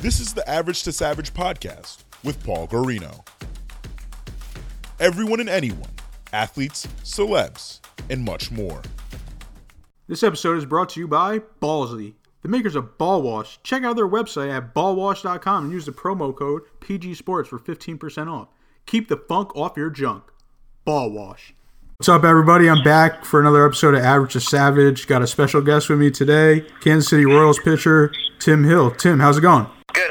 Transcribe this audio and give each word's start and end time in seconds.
This 0.00 0.20
is 0.20 0.32
the 0.32 0.48
Average 0.48 0.84
to 0.84 0.92
Savage 0.92 1.34
podcast 1.34 2.04
with 2.22 2.44
Paul 2.44 2.68
Guarino. 2.68 3.26
Everyone 5.00 5.40
and 5.40 5.48
anyone, 5.48 5.90
athletes, 6.32 6.86
celebs, 7.02 7.80
and 8.08 8.24
much 8.24 8.52
more. 8.52 8.80
This 10.06 10.22
episode 10.22 10.56
is 10.56 10.66
brought 10.66 10.90
to 10.90 11.00
you 11.00 11.08
by 11.08 11.40
Ballsy, 11.60 12.14
the 12.42 12.48
makers 12.48 12.76
of 12.76 12.96
Ball 12.96 13.22
Wash. 13.22 13.60
Check 13.64 13.82
out 13.82 13.96
their 13.96 14.06
website 14.06 14.56
at 14.56 14.72
ballwash.com 14.72 15.64
and 15.64 15.72
use 15.72 15.86
the 15.86 15.90
promo 15.90 16.32
code 16.32 16.62
PG 16.78 17.14
Sports 17.14 17.48
for 17.48 17.58
15% 17.58 18.32
off. 18.32 18.46
Keep 18.86 19.08
the 19.08 19.16
funk 19.16 19.54
off 19.56 19.76
your 19.76 19.90
junk. 19.90 20.22
Ball 20.84 21.10
Wash. 21.10 21.54
What's 21.96 22.08
up, 22.08 22.22
everybody? 22.22 22.70
I'm 22.70 22.84
back 22.84 23.24
for 23.24 23.40
another 23.40 23.66
episode 23.66 23.96
of 23.96 24.04
Average 24.04 24.34
to 24.34 24.40
Savage. 24.40 25.08
Got 25.08 25.22
a 25.22 25.26
special 25.26 25.60
guest 25.60 25.88
with 25.90 25.98
me 25.98 26.12
today, 26.12 26.64
Kansas 26.82 27.10
City 27.10 27.26
Royals 27.26 27.58
pitcher 27.58 28.12
Tim 28.38 28.62
Hill. 28.62 28.92
Tim, 28.92 29.18
how's 29.18 29.38
it 29.38 29.40
going? 29.40 29.66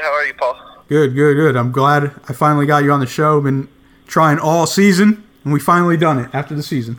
Good. 0.08 0.14
How 0.14 0.20
are 0.20 0.26
you, 0.26 0.34
Paul? 0.34 0.84
Good, 0.88 1.14
good, 1.14 1.34
good. 1.34 1.56
I'm 1.56 1.70
glad 1.70 2.14
I 2.28 2.32
finally 2.32 2.66
got 2.66 2.82
you 2.82 2.92
on 2.92 3.00
the 3.00 3.06
show. 3.06 3.40
Been 3.40 3.68
trying 4.06 4.38
all 4.38 4.66
season, 4.66 5.22
and 5.44 5.52
we 5.52 5.60
finally 5.60 5.96
done 5.96 6.18
it 6.18 6.30
after 6.32 6.54
the 6.54 6.62
season. 6.62 6.98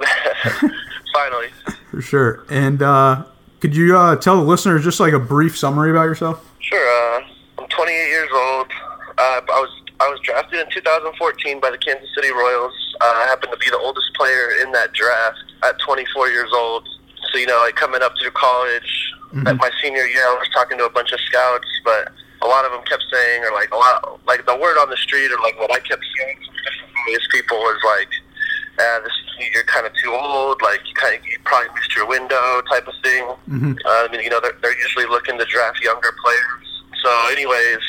Finally. 1.12 1.48
For 1.90 2.00
sure. 2.00 2.46
And 2.48 2.82
uh, 2.82 3.24
could 3.60 3.76
you 3.76 3.96
uh, 3.96 4.16
tell 4.16 4.36
the 4.36 4.42
listeners 4.42 4.84
just 4.84 5.00
like 5.00 5.12
a 5.12 5.18
brief 5.18 5.56
summary 5.56 5.90
about 5.90 6.04
yourself? 6.04 6.50
Sure. 6.60 6.78
Uh, 6.78 7.26
I'm 7.58 7.68
28 7.68 7.94
years 7.94 8.30
old. 8.32 8.66
Uh, 9.18 9.40
I 9.40 9.60
was 9.60 9.82
I 10.00 10.08
was 10.08 10.20
drafted 10.20 10.60
in 10.60 10.70
2014 10.70 11.60
by 11.60 11.70
the 11.70 11.78
Kansas 11.78 12.08
City 12.14 12.30
Royals. 12.30 12.72
Uh, 13.00 13.04
I 13.04 13.26
happen 13.28 13.50
to 13.50 13.56
be 13.56 13.70
the 13.70 13.78
oldest 13.78 14.14
player 14.14 14.62
in 14.62 14.72
that 14.72 14.92
draft 14.92 15.44
at 15.62 15.78
24 15.80 16.28
years 16.28 16.50
old. 16.54 16.86
So 17.32 17.38
you 17.38 17.46
know, 17.46 17.58
like 17.64 17.76
coming 17.76 18.02
up 18.02 18.12
through 18.20 18.32
college, 18.32 19.12
at 19.44 19.56
my 19.56 19.70
senior 19.82 20.06
year, 20.06 20.22
I 20.22 20.36
was 20.38 20.48
talking 20.54 20.78
to 20.78 20.84
a 20.86 20.90
bunch 20.90 21.12
of 21.12 21.20
scouts, 21.20 21.68
but 21.84 22.12
a 22.42 22.46
lot 22.46 22.64
of 22.64 22.72
them 22.72 22.82
kept 22.84 23.04
saying, 23.12 23.44
or 23.44 23.52
like 23.52 23.70
a 23.72 23.76
lot, 23.76 24.20
like 24.26 24.44
the 24.46 24.56
word 24.56 24.78
on 24.78 24.90
the 24.90 24.96
street, 24.96 25.30
or 25.32 25.38
like 25.40 25.58
what 25.58 25.72
I 25.72 25.80
kept 25.80 26.04
hearing 26.16 26.36
from 26.44 26.54
different 26.64 26.92
various 27.04 27.26
people 27.32 27.56
was 27.58 27.80
like, 27.84 28.08
uh, 28.78 29.00
this 29.00 29.12
you're 29.52 29.64
kind 29.64 29.86
of 29.86 29.92
too 30.02 30.12
old, 30.12 30.60
like 30.62 30.80
you 30.88 30.94
kind 30.94 31.16
of 31.16 31.24
you 31.26 31.38
probably 31.44 31.68
missed 31.74 31.94
your 31.94 32.06
window, 32.06 32.62
type 32.70 32.86
of 32.88 32.94
thing. 33.02 33.24
Uh, 33.84 34.04
I 34.04 34.08
mean, 34.10 34.22
you 34.22 34.30
know, 34.30 34.40
they're, 34.40 34.56
they're 34.62 34.78
usually 34.80 35.06
looking 35.06 35.38
to 35.38 35.44
draft 35.44 35.80
younger 35.82 36.12
players. 36.22 36.66
So, 37.02 37.10
anyways, 37.30 37.84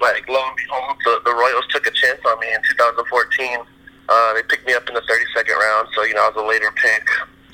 like 0.00 0.28
lo 0.28 0.40
and 0.44 0.56
behold, 0.56 0.96
the, 1.04 1.20
the 1.24 1.34
Royals 1.34 1.64
took 1.70 1.86
a 1.86 1.90
chance 1.90 2.20
on 2.26 2.38
me 2.40 2.52
in 2.52 2.60
2014. 2.76 3.58
Uh, 4.08 4.34
they 4.34 4.42
picked 4.42 4.66
me 4.66 4.74
up 4.74 4.86
in 4.88 4.94
the 4.94 5.00
32nd 5.00 5.56
round, 5.56 5.88
so 5.94 6.04
you 6.04 6.14
know 6.14 6.24
I 6.24 6.28
was 6.28 6.36
a 6.36 6.46
later 6.46 6.70
pick. 6.76 7.08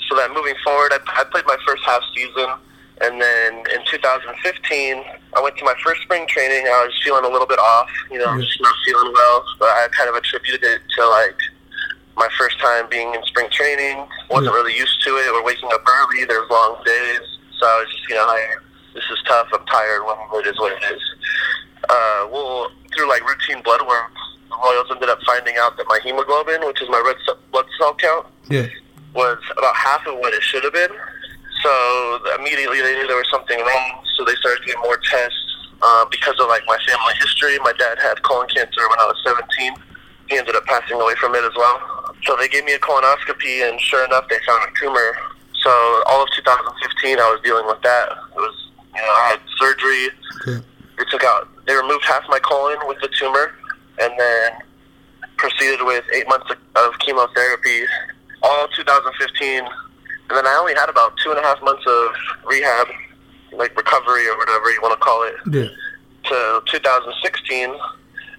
So 0.08 0.16
that 0.16 0.34
moving 0.34 0.54
forward, 0.64 0.92
I, 0.92 0.98
I 1.20 1.24
played 1.30 1.46
my 1.46 1.56
first 1.66 1.82
half 1.86 2.02
season, 2.14 2.50
and 3.00 3.20
then 3.20 3.54
in 3.74 3.80
2015, 3.90 5.04
I 5.36 5.40
went 5.42 5.56
to 5.58 5.64
my 5.64 5.74
first 5.84 6.02
spring 6.02 6.26
training. 6.28 6.66
I 6.66 6.84
was 6.84 6.92
feeling 7.02 7.24
a 7.24 7.28
little 7.28 7.46
bit 7.46 7.58
off, 7.58 7.88
you 8.10 8.18
know, 8.18 8.38
just 8.40 8.60
not 8.60 8.74
feeling 8.84 9.12
well. 9.12 9.44
But 9.58 9.68
I 9.68 9.88
kind 9.96 10.08
of 10.08 10.16
attributed 10.16 10.62
it 10.64 10.80
to 10.96 11.06
like 11.08 11.36
my 12.16 12.28
first 12.36 12.58
time 12.60 12.88
being 12.90 13.14
in 13.14 13.22
spring 13.24 13.48
training. 13.50 14.06
wasn't 14.28 14.52
really 14.54 14.76
used 14.76 15.02
to 15.04 15.10
it. 15.16 15.32
We're 15.32 15.44
waking 15.44 15.70
up 15.72 15.82
early. 15.86 16.24
There's 16.26 16.48
long 16.50 16.76
days, 16.84 17.20
so 17.58 17.66
I 17.66 17.80
was 17.80 17.88
just 17.94 18.08
you 18.08 18.14
know, 18.16 18.26
I, 18.26 18.56
this 18.94 19.04
is 19.10 19.18
tough. 19.26 19.48
I'm 19.52 19.64
tired. 19.66 20.02
Well, 20.04 20.28
it 20.34 20.46
is 20.46 20.58
what 20.58 20.72
it 20.72 20.92
is. 20.92 21.00
Uh, 21.88 22.28
well, 22.30 22.70
through 22.94 23.08
like 23.08 23.26
routine 23.26 23.62
blood 23.62 23.80
work, 23.86 24.12
the 24.50 24.56
Royals 24.62 24.88
ended 24.90 25.08
up 25.08 25.18
finding 25.24 25.54
out 25.58 25.76
that 25.78 25.86
my 25.88 26.00
hemoglobin, 26.04 26.66
which 26.66 26.82
is 26.82 26.88
my 26.90 27.00
red 27.04 27.16
blood 27.50 27.66
cell 27.78 27.94
count, 27.94 28.26
Yeah. 28.50 28.66
was 29.14 29.38
about 29.56 29.74
half 29.74 30.06
of 30.06 30.18
what 30.18 30.34
it 30.34 30.42
should 30.42 30.64
have 30.64 30.74
been. 30.74 30.90
So 31.62 32.20
immediately 32.38 32.80
they 32.80 32.94
knew 32.96 33.06
there 33.06 33.16
was 33.16 33.30
something 33.30 33.58
wrong. 33.58 34.04
So 34.16 34.24
they 34.24 34.34
started 34.36 34.64
doing 34.64 34.78
more 34.82 34.98
tests 34.98 35.50
uh, 35.82 36.04
because 36.10 36.34
of 36.40 36.48
like 36.48 36.62
my 36.66 36.78
family 36.86 37.14
history. 37.20 37.58
My 37.60 37.72
dad 37.78 37.98
had 37.98 38.22
colon 38.22 38.48
cancer 38.48 38.88
when 38.88 38.98
I 38.98 39.06
was 39.06 39.16
17. 39.24 39.74
He 40.28 40.38
ended 40.38 40.54
up 40.54 40.64
passing 40.66 41.00
away 41.00 41.14
from 41.16 41.34
it 41.34 41.44
as 41.44 41.54
well. 41.56 42.14
So 42.24 42.36
they 42.36 42.48
gave 42.48 42.64
me 42.64 42.74
a 42.74 42.78
colonoscopy, 42.78 43.68
and 43.68 43.80
sure 43.80 44.04
enough, 44.04 44.28
they 44.28 44.38
found 44.46 44.62
a 44.68 44.72
tumor. 44.78 45.16
So 45.62 45.70
all 46.06 46.22
of 46.22 46.28
2015, 46.36 47.18
I 47.18 47.30
was 47.30 47.40
dealing 47.42 47.66
with 47.66 47.80
that. 47.82 48.08
It 48.12 48.36
was, 48.36 48.70
you 48.94 49.00
know, 49.00 49.08
I 49.08 49.36
had 49.36 49.40
surgery. 49.58 50.08
Okay. 50.42 50.66
They 50.98 51.04
took 51.10 51.24
out, 51.24 51.48
they 51.66 51.74
removed 51.74 52.04
half 52.04 52.22
my 52.28 52.38
colon 52.40 52.76
with 52.86 52.98
the 53.00 53.08
tumor, 53.18 53.54
and 54.00 54.12
then 54.18 54.52
proceeded 55.36 55.80
with 55.82 56.04
eight 56.14 56.28
months 56.28 56.46
of, 56.50 56.58
of 56.76 56.98
chemotherapy, 57.00 57.84
all 58.42 58.68
2015. 58.76 59.64
And 60.30 60.36
then 60.38 60.46
I 60.46 60.56
only 60.60 60.74
had 60.74 60.88
about 60.88 61.12
two 61.22 61.30
and 61.30 61.38
a 61.38 61.42
half 61.42 61.60
months 61.62 61.84
of 61.86 62.10
rehab, 62.46 62.86
like 63.52 63.76
recovery 63.76 64.26
or 64.28 64.38
whatever 64.38 64.70
you 64.70 64.80
want 64.80 64.94
to 64.98 65.04
call 65.04 65.24
it, 65.24 65.34
Yeah. 65.50 65.68
to 66.30 66.62
2016. 66.66 67.70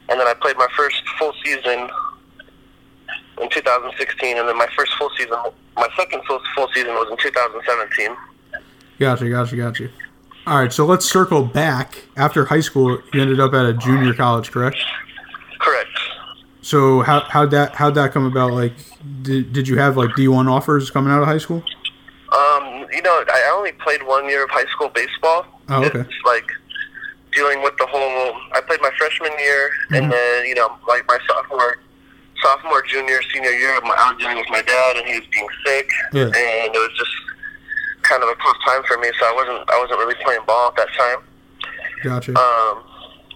And 0.09 0.19
then 0.19 0.27
I 0.27 0.33
played 0.33 0.57
my 0.57 0.67
first 0.75 1.01
full 1.19 1.33
season 1.43 1.89
in 3.41 3.49
2016, 3.49 4.37
and 4.37 4.47
then 4.47 4.57
my 4.57 4.67
first 4.75 4.93
full 4.97 5.09
season, 5.17 5.37
my 5.75 5.87
second 5.97 6.23
full, 6.25 6.39
full 6.55 6.67
season 6.73 6.93
was 6.93 7.07
in 7.11 7.17
2017. 7.17 8.15
Gotcha, 8.99 9.29
gotcha, 9.29 9.55
gotcha. 9.55 9.89
All 10.47 10.59
right, 10.59 10.71
so 10.73 10.85
let's 10.85 11.05
circle 11.05 11.43
back. 11.43 12.03
After 12.17 12.45
high 12.45 12.59
school, 12.61 12.99
you 13.13 13.21
ended 13.21 13.39
up 13.39 13.53
at 13.53 13.65
a 13.65 13.73
junior 13.73 14.13
college, 14.13 14.51
correct? 14.51 14.77
Correct. 15.59 15.89
So 16.61 17.01
how 17.01 17.21
how'd 17.21 17.51
that 17.51 17.75
how'd 17.75 17.95
that 17.95 18.11
come 18.11 18.25
about? 18.25 18.51
Like, 18.53 18.73
did, 19.23 19.51
did 19.53 19.67
you 19.67 19.77
have 19.77 19.97
like 19.97 20.15
D 20.15 20.27
one 20.27 20.47
offers 20.47 20.89
coming 20.91 21.11
out 21.11 21.21
of 21.21 21.27
high 21.27 21.37
school? 21.39 21.63
You 22.91 23.01
know, 23.01 23.23
I 23.27 23.51
only 23.55 23.71
played 23.73 24.03
one 24.03 24.27
year 24.29 24.43
of 24.43 24.49
high 24.49 24.65
school 24.71 24.89
baseball. 24.89 25.45
Oh, 25.69 25.83
okay. 25.85 25.99
It's 25.99 26.21
like 26.25 26.45
dealing 27.33 27.61
with 27.63 27.77
the 27.77 27.85
whole. 27.87 28.35
I 28.53 28.61
played 28.61 28.81
my 28.81 28.91
freshman 28.97 29.31
year, 29.39 29.69
and 29.91 30.11
then 30.11 30.45
you 30.45 30.55
know, 30.55 30.75
like 30.87 31.07
my 31.07 31.17
sophomore, 31.27 31.77
sophomore, 32.41 32.81
junior, 32.83 33.19
senior 33.33 33.51
year, 33.51 33.79
my, 33.83 33.95
I 33.97 34.11
was 34.11 34.19
dealing 34.21 34.37
with 34.37 34.49
my 34.49 34.61
dad, 34.61 34.97
and 34.97 35.07
he 35.07 35.19
was 35.19 35.27
being 35.31 35.47
sick, 35.65 35.89
Yeah. 36.13 36.25
and 36.25 36.69
it 36.75 36.79
was 36.79 36.91
just 36.97 37.11
kind 38.03 38.23
of 38.23 38.29
a 38.29 38.35
tough 38.35 38.57
time 38.67 38.83
for 38.87 38.97
me. 38.97 39.09
So 39.19 39.25
I 39.25 39.33
wasn't, 39.33 39.69
I 39.69 39.79
wasn't 39.79 39.99
really 39.99 40.15
playing 40.23 40.41
ball 40.45 40.69
at 40.69 40.75
that 40.75 40.89
time. 40.97 41.19
Gotcha. 42.03 42.31
Um, 42.35 42.83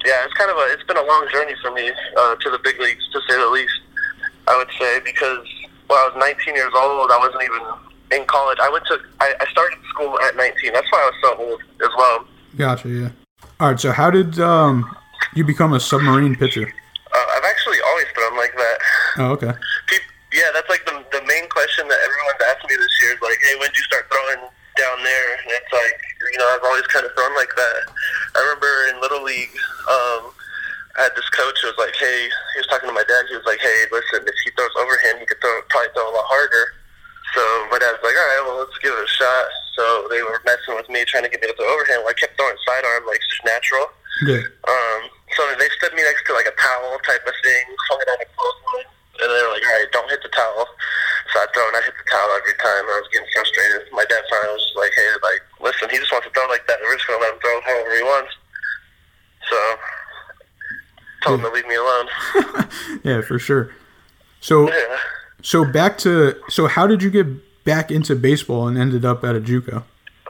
yeah, 0.04 0.26
it's 0.26 0.34
kind 0.34 0.52
of 0.52 0.58
a, 0.58 0.74
it's 0.74 0.84
been 0.84 0.98
a 0.98 1.06
long 1.06 1.28
journey 1.32 1.54
for 1.62 1.72
me 1.72 1.92
uh, 2.18 2.36
to 2.36 2.50
the 2.50 2.60
big 2.64 2.80
leagues, 2.80 3.04
to 3.14 3.22
say 3.30 3.38
the 3.38 3.48
least. 3.50 3.74
I 4.48 4.58
would 4.58 4.70
say 4.78 5.00
because 5.06 5.48
when 5.88 5.98
I 5.98 6.10
was 6.12 6.18
19 6.20 6.54
years 6.56 6.74
old, 6.76 7.10
I 7.12 7.18
wasn't 7.18 7.44
even 7.44 7.62
in 8.12 8.26
college. 8.26 8.58
I 8.62 8.70
went 8.70 8.86
to, 8.88 9.00
I, 9.20 9.34
I 9.40 9.46
started 9.52 9.78
school 9.90 10.20
at 10.22 10.36
19. 10.36 10.74
That's 10.74 10.92
why 10.92 11.00
I 11.00 11.06
was 11.06 11.16
so 11.22 11.44
old 11.44 11.62
as 11.82 11.90
well. 11.98 12.28
Gotcha. 12.58 12.90
Yeah. 12.90 13.10
All 13.60 13.72
right. 13.72 13.80
So 13.80 13.92
how 13.92 14.12
did 14.12 14.40
um 14.40 14.96
you 15.34 15.44
become 15.44 15.74
a 15.74 15.80
submarine 15.80 16.36
pitcher? 16.36 16.74
Uh, 17.14 17.26
I've 17.36 17.44
actually 17.44 17.78
always 17.88 18.06
thrown 18.14 18.38
like 18.38 18.56
that. 18.56 18.78
Oh, 19.18 19.32
okay. 19.32 19.52
Peop 19.88 20.02
yeah, 20.36 20.52
that's 20.52 20.68
like 20.68 20.84
the, 20.84 21.00
the 21.16 21.24
main 21.24 21.48
question 21.48 21.88
that 21.88 22.00
everyone's 22.04 22.44
asked 22.52 22.68
me 22.68 22.76
this 22.76 22.96
year 23.00 23.16
is 23.16 23.24
like, 23.24 23.40
hey, 23.40 23.56
when 23.56 23.72
did 23.72 23.80
you 23.80 23.88
start 23.88 24.04
throwing 24.12 24.44
down 24.76 25.00
there? 25.00 25.28
And 25.40 25.48
it's 25.48 25.72
like, 25.72 25.96
you 26.28 26.38
know, 26.38 26.48
I've 26.52 26.68
always 26.68 26.84
kind 26.92 27.08
of 27.08 27.16
thrown 27.16 27.32
like 27.40 27.56
that. 27.56 27.82
I 28.36 28.44
remember 28.44 28.72
in 28.92 29.00
Little 29.00 29.24
League, 29.24 29.56
um, 29.88 30.36
I 31.00 31.08
had 31.08 31.16
this 31.16 31.28
coach 31.32 31.56
who 31.64 31.72
was 31.72 31.80
like, 31.80 31.96
hey, 31.96 32.28
he 32.28 32.58
was 32.60 32.68
talking 32.68 32.92
to 32.92 32.96
my 32.96 33.08
dad. 33.08 33.32
He 33.32 33.40
was 33.40 33.48
like, 33.48 33.64
hey, 33.64 33.88
listen, 33.96 34.28
if 34.28 34.36
he 34.44 34.52
throws 34.60 34.76
overhand, 34.76 35.24
he 35.24 35.26
could 35.26 35.40
throw, 35.40 35.56
probably 35.72 35.92
throw 35.96 36.04
a 36.04 36.12
lot 36.12 36.28
harder. 36.28 36.76
So 37.34 37.42
my 37.72 37.80
dad's 37.80 38.00
like, 38.04 38.16
all 38.16 38.30
right, 38.30 38.44
well, 38.46 38.58
let's 38.64 38.78
give 38.80 38.94
it 38.94 39.02
a 39.04 39.08
shot. 39.10 39.46
So 39.76 40.08
they 40.08 40.22
were 40.24 40.40
messing 40.46 40.76
with 40.76 40.88
me, 40.88 41.04
trying 41.04 41.24
to 41.26 41.32
get 41.32 41.42
me 41.42 41.48
to 41.52 41.56
throw 41.58 41.68
overhand. 41.68 42.06
Well, 42.06 42.14
I 42.14 42.18
kept 42.20 42.38
throwing 42.38 42.56
sidearm, 42.64 43.04
like 43.08 43.20
it's 43.20 43.28
just 43.28 43.44
natural. 43.44 43.92
Yeah. 44.24 44.44
Um, 44.72 45.00
so 45.36 45.42
they 45.60 45.68
stood 45.76 45.92
me 45.98 46.04
next 46.04 46.24
to 46.28 46.32
like 46.32 46.48
a 46.48 46.56
towel 46.56 46.96
type 47.04 47.26
of 47.28 47.36
thing, 47.44 47.64
hung 47.92 48.00
it 48.00 48.08
on 48.08 48.20
a 48.24 48.28
clothesline, 48.32 48.88
and 49.20 49.28
they 49.28 49.42
were 49.44 49.52
like, 49.52 49.66
"All 49.68 49.76
right, 49.76 49.92
don't 49.92 50.08
hit 50.08 50.24
the 50.24 50.32
towel." 50.32 50.64
So 51.36 51.44
I 51.44 51.48
throw 51.52 51.68
and 51.68 51.76
I 51.76 51.84
hit 51.84 51.92
the 52.00 52.08
towel 52.08 52.32
every 52.40 52.56
time. 52.56 52.88
I 52.88 52.96
was 53.04 53.10
getting 53.12 53.28
frustrated. 53.36 53.84
My 53.92 54.08
dad 54.08 54.24
finally 54.32 54.56
was 54.56 54.64
just 54.64 54.80
like, 54.80 54.96
"Hey, 54.96 55.12
like, 55.20 55.44
listen, 55.60 55.92
he 55.92 56.00
just 56.00 56.14
wants 56.16 56.28
to 56.28 56.32
throw 56.32 56.48
like 56.48 56.64
that. 56.72 56.80
We're 56.80 56.96
just 56.96 57.04
gonna 57.12 57.20
let 57.20 57.36
him 57.36 57.42
throw 57.44 57.56
however 57.68 57.92
he 58.00 58.04
wants." 58.08 58.32
So 59.52 59.60
told 61.28 61.44
him 61.44 61.46
to 61.46 61.52
leave 61.52 61.68
me 61.68 61.76
alone. 61.76 62.08
Yeah, 63.04 63.22
for 63.22 63.38
sure. 63.40 63.76
So 64.40 64.72
Yeah. 64.72 64.98
So 65.46 65.64
back 65.64 65.98
to 66.00 66.34
so 66.50 66.66
how 66.66 66.88
did 66.88 67.04
you 67.04 67.12
get 67.12 67.28
back 67.64 67.92
into 67.92 68.16
baseball 68.16 68.68
and 68.68 68.78
ended 68.78 69.06
up 69.06 69.24
at 69.24 69.36
a 69.36 69.40
JUCO? 69.40 69.84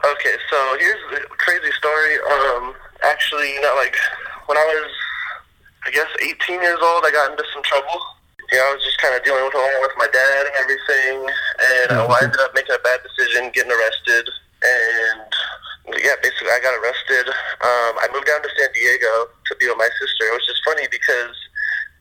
Okay, 0.04 0.36
so 0.50 0.76
here's 0.78 1.00
the 1.10 1.20
crazy 1.40 1.72
story. 1.72 2.14
Um, 2.30 2.74
actually, 3.02 3.48
you 3.52 3.60
know, 3.62 3.74
like 3.76 3.96
when 4.44 4.58
I 4.58 4.64
was, 4.64 4.92
I 5.86 5.90
guess, 5.90 6.06
18 6.20 6.60
years 6.60 6.78
old, 6.82 7.04
I 7.04 7.10
got 7.10 7.30
into 7.30 7.44
some 7.54 7.62
trouble. 7.64 7.96
Yeah, 8.52 8.60
I 8.60 8.76
was 8.76 8.84
just 8.84 9.00
kind 9.00 9.16
of 9.16 9.24
dealing 9.24 9.42
with 9.42 9.54
along 9.56 9.80
with 9.80 9.96
my 9.96 10.06
dad 10.12 10.46
and 10.46 10.56
everything, 10.60 11.16
and 11.18 11.88
uh, 11.96 12.06
I 12.06 12.22
ended 12.22 12.38
up 12.44 12.54
making 12.54 12.76
a 12.76 12.82
bad 12.84 13.00
decision, 13.02 13.50
getting 13.50 13.72
arrested, 13.72 14.30
and 14.62 15.32
yeah, 15.98 16.14
basically, 16.22 16.52
I 16.52 16.60
got 16.60 16.76
arrested. 16.76 17.26
Um, 17.64 17.92
I 18.04 18.06
moved 18.12 18.28
down 18.28 18.42
to 18.44 18.50
San 18.52 18.68
Diego 18.70 19.32
to 19.32 19.52
be 19.58 19.66
with 19.66 19.80
my 19.80 19.90
sister. 19.98 20.30
It 20.30 20.34
was 20.36 20.46
just 20.46 20.62
funny 20.62 20.86
because 20.92 21.34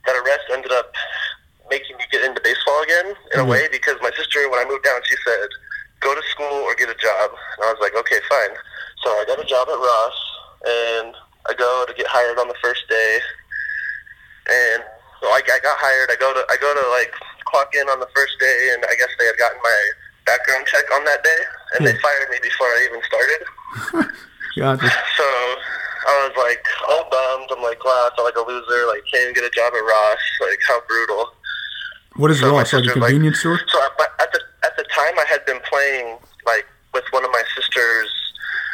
that 0.05 0.13
arrest 0.21 0.45
ended 0.53 0.71
up 0.71 0.93
making 1.69 1.97
me 1.97 2.03
get 2.11 2.23
into 2.23 2.41
baseball 2.41 2.81
again 2.83 3.13
in 3.33 3.39
a 3.39 3.43
mm-hmm. 3.43 3.51
way 3.51 3.67
because 3.71 3.95
my 4.01 4.11
sister, 4.15 4.49
when 4.49 4.59
I 4.59 4.65
moved 4.69 4.83
down, 4.83 5.01
she 5.05 5.15
said, 5.25 5.49
"Go 5.99 6.13
to 6.13 6.21
school 6.31 6.65
or 6.65 6.75
get 6.75 6.89
a 6.89 6.97
job." 6.97 7.31
And 7.31 7.61
I 7.65 7.73
was 7.73 7.81
like, 7.81 7.95
"Okay, 7.95 8.19
fine." 8.29 8.53
So 9.03 9.09
I 9.17 9.25
got 9.25 9.39
a 9.39 9.47
job 9.47 9.67
at 9.69 9.77
Ross, 9.77 10.17
and 10.65 11.13
I 11.49 11.53
go 11.53 11.85
to 11.87 11.93
get 11.93 12.07
hired 12.07 12.37
on 12.39 12.47
the 12.47 12.59
first 12.61 12.87
day, 12.89 13.19
and 14.49 14.83
so 15.21 15.27
I, 15.29 15.41
I 15.41 15.59
got 15.61 15.77
hired. 15.77 16.09
I 16.11 16.17
go 16.17 16.33
to 16.33 16.43
I 16.49 16.57
go 16.57 16.73
to 16.73 16.85
like 16.93 17.13
clock 17.45 17.73
in 17.73 17.87
on 17.89 17.99
the 17.99 18.09
first 18.15 18.37
day, 18.39 18.73
and 18.73 18.83
I 18.85 18.93
guess 18.97 19.09
they 19.17 19.25
had 19.25 19.37
gotten 19.37 19.59
my 19.61 19.79
background 20.25 20.65
check 20.65 20.85
on 20.93 21.05
that 21.05 21.23
day, 21.23 21.41
and 21.77 21.85
they 21.85 21.93
hmm. 21.93 22.01
fired 22.01 22.29
me 22.29 22.37
before 22.41 22.67
I 22.67 22.79
even 22.89 23.01
started. 23.05 23.41
Gotcha. 24.55 24.87
So 25.17 25.27
I 26.05 26.29
was 26.29 26.37
like 26.37 26.61
all 26.87 27.09
bummed. 27.09 27.49
I'm 27.49 27.63
like, 27.63 27.83
wow, 27.83 28.09
I 28.11 28.15
felt 28.15 28.29
like 28.29 28.37
a 28.37 28.45
loser. 28.45 28.85
Like 28.85 29.01
can't 29.09 29.23
even 29.23 29.33
get 29.33 29.43
a 29.43 29.49
job 29.49 29.73
at 29.73 29.81
Ross. 29.81 30.21
Like 30.41 30.59
how 30.67 30.79
brutal. 30.87 31.33
What 32.15 32.31
is 32.31 32.39
So? 32.39 32.53
Like 32.53 32.65
a 32.65 32.69
sister's 32.69 32.95
like- 32.95 33.09
convenience 33.11 33.39
store? 33.39 33.59
So 33.67 33.83
at, 33.83 33.91
but 33.97 34.09
at 34.19 34.31
the 34.31 34.39
at 34.63 34.75
the 34.77 34.83
time, 34.93 35.17
I 35.19 35.25
had 35.29 35.45
been 35.45 35.59
playing 35.69 36.17
like 36.45 36.65
with 36.93 37.03
one 37.11 37.23
of 37.25 37.31
my 37.31 37.43
sister's 37.55 38.09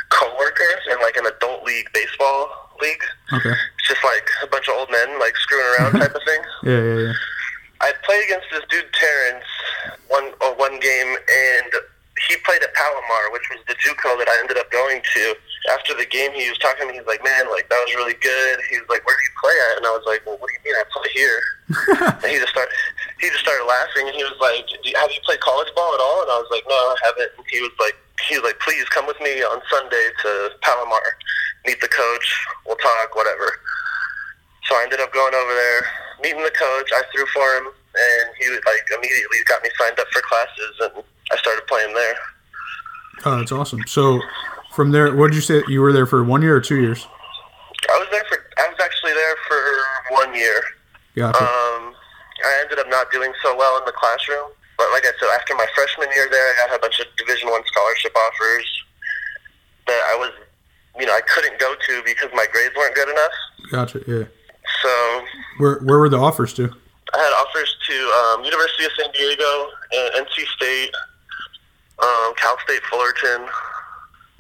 coworkers 0.10 0.82
in 0.92 1.00
like 1.02 1.18
an 1.18 1.26
adult 1.26 1.64
league 1.64 1.88
baseball 1.94 2.50
league. 2.82 3.04
Okay. 3.34 3.50
It's 3.50 3.88
just 3.88 4.04
like 4.04 4.28
a 4.44 4.48
bunch 4.48 4.68
of 4.68 4.76
old 4.76 4.92
men 4.92 5.20
like 5.20 5.36
screwing 5.38 5.66
around 5.80 5.92
type 5.94 6.14
of 6.16 6.22
thing. 6.26 6.42
Yeah, 6.64 6.78
yeah, 6.84 7.00
yeah. 7.10 7.14
I 7.82 7.92
played 8.06 8.24
against 8.26 8.46
this 8.52 8.62
dude 8.70 8.86
Terrence 8.94 9.46
one 10.08 10.30
uh, 10.42 10.54
one 10.54 10.80
game, 10.80 11.18
and 11.18 11.72
he 12.30 12.36
played 12.46 12.62
at 12.62 12.72
Palomar, 12.76 13.32
which 13.34 13.42
was 13.50 13.60
the 13.68 13.74
JUCO 13.82 14.20
that 14.20 14.30
I 14.30 14.38
ended 14.40 14.58
up 14.58 14.70
going 14.70 15.02
to. 15.02 15.34
After 15.70 15.94
the 15.94 16.06
game, 16.10 16.34
he 16.34 16.50
was 16.50 16.58
talking 16.58 16.88
to 16.88 16.92
me. 16.92 16.98
He's 16.98 17.06
like, 17.06 17.22
"Man, 17.24 17.46
like 17.54 17.70
that 17.70 17.78
was 17.86 17.94
really 17.94 18.18
good." 18.18 18.58
He 18.74 18.82
was 18.82 18.90
like, 18.90 19.06
"Where 19.06 19.14
do 19.14 19.22
you 19.22 19.36
play 19.38 19.54
at?" 19.70 19.78
And 19.78 19.86
I 19.86 19.94
was 19.94 20.02
like, 20.10 20.26
"Well, 20.26 20.38
what 20.42 20.50
do 20.50 20.54
you 20.58 20.64
mean 20.66 20.74
I 20.74 20.86
play 20.90 21.10
here?" 21.14 21.40
and 22.26 22.30
he 22.34 22.42
just 22.42 22.50
started 22.50 22.74
he 23.22 23.30
just 23.30 23.46
started 23.46 23.66
laughing, 23.70 24.10
and 24.10 24.16
he 24.18 24.24
was 24.26 24.34
like, 24.42 24.66
"Do 24.66 24.82
you- 24.90 24.98
"Have 24.98 25.14
you 25.14 25.22
played 25.22 25.40
college 25.46 25.70
ball 25.78 25.94
at 25.94 26.02
all?" 26.02 26.26
And 26.26 26.32
I 26.34 26.38
was 26.42 26.50
like, 26.50 26.66
"No, 26.66 26.74
I 26.74 26.96
haven't." 27.06 27.30
And 27.38 27.46
he 27.54 27.62
was 27.62 27.70
like, 27.78 27.94
"He 28.26 28.42
was 28.42 28.46
like, 28.50 28.58
please 28.66 28.90
come 28.90 29.06
with 29.06 29.22
me 29.22 29.46
on 29.46 29.62
Sunday 29.70 30.10
to 30.26 30.50
Palomar, 30.66 31.06
meet 31.70 31.78
the 31.82 31.90
coach. 31.94 32.28
We'll 32.66 32.82
talk, 32.82 33.14
whatever." 33.14 33.54
So 34.66 34.74
I 34.82 34.84
ended 34.90 35.00
up 35.02 35.14
going 35.14 35.34
over 35.38 35.54
there, 35.54 35.82
meeting 36.26 36.42
the 36.42 36.54
coach. 36.58 36.90
I 36.90 37.02
threw 37.14 37.26
for 37.38 37.46
him, 37.62 37.66
and 37.70 38.26
he 38.42 38.50
like 38.50 38.86
immediately 38.98 39.46
got 39.46 39.62
me 39.62 39.70
signed 39.78 40.00
up 40.02 40.08
for 40.10 40.22
classes, 40.26 40.74
and 40.90 41.04
I 41.32 41.38
started 41.38 41.66
playing 41.70 41.94
there. 41.94 42.18
Oh, 43.26 43.38
that's 43.38 43.52
awesome. 43.52 43.86
So 43.86 44.20
from 44.76 44.92
there, 44.92 45.16
what 45.16 45.28
did 45.28 45.36
you 45.36 45.42
say? 45.42 45.64
You 45.68 45.82
were 45.82 45.94
there 45.94 46.06
for 46.06 46.24
one 46.24 46.42
year 46.42 46.56
or 46.56 46.62
two 46.62 46.82
years? 46.82 47.08
I 47.90 47.98
was 48.00 48.08
there 48.12 48.24
for. 48.30 48.38
I 48.58 48.68
was 48.70 48.80
actually 48.84 49.14
there 49.14 49.36
for 49.48 50.16
one 50.16 50.34
year. 50.36 50.62
Gotcha. 51.16 51.44
Um, 51.44 51.94
I 52.46 52.62
ended 52.62 52.80
up 52.80 52.88
not 52.90 53.12
doing 53.12 53.32
so 53.44 53.56
well 53.56 53.78
in 53.78 53.86
the 53.86 53.92
classroom, 53.92 54.52
but 54.78 54.88
like 54.92 55.04
I 55.04 55.12
said, 55.20 55.30
after 55.40 55.56
my 55.56 55.68
freshman 55.76 56.10
year 56.16 56.28
there, 56.32 56.42
I 56.42 56.68
got 56.68 56.76
a 56.78 56.80
bunch 56.80 57.00
of 57.00 57.08
Division 57.18 57.50
One 57.50 57.62
scholarship 57.66 58.16
offers 58.16 58.66
that 59.88 60.02
I 60.12 60.16
was, 60.16 60.32
you 61.00 61.06
know, 61.06 61.14
I 61.14 61.22
couldn't 61.22 61.60
go 61.60 61.76
to 61.76 62.02
because 62.06 62.30
my 62.34 62.46
grades 62.52 62.76
weren't 62.76 62.96
good 62.96 63.10
enough. 63.10 63.32
Gotcha. 63.72 64.02
Yeah. 64.08 64.24
So 64.82 65.22
Where 65.58 65.80
Where 65.80 66.00
were 66.00 66.10
the 66.10 66.18
offers 66.20 66.54
to? 66.54 66.72
I 67.14 67.18
had 67.18 67.34
offers 67.44 67.76
to 67.90 67.96
um, 68.24 68.44
University 68.46 68.86
of 68.86 68.92
San 68.98 69.12
Diego, 69.12 69.68
and 69.92 70.26
NC 70.26 70.48
State, 70.56 70.92
um, 72.00 72.34
Cal 72.38 72.58
State 72.64 72.82
Fullerton, 72.90 73.48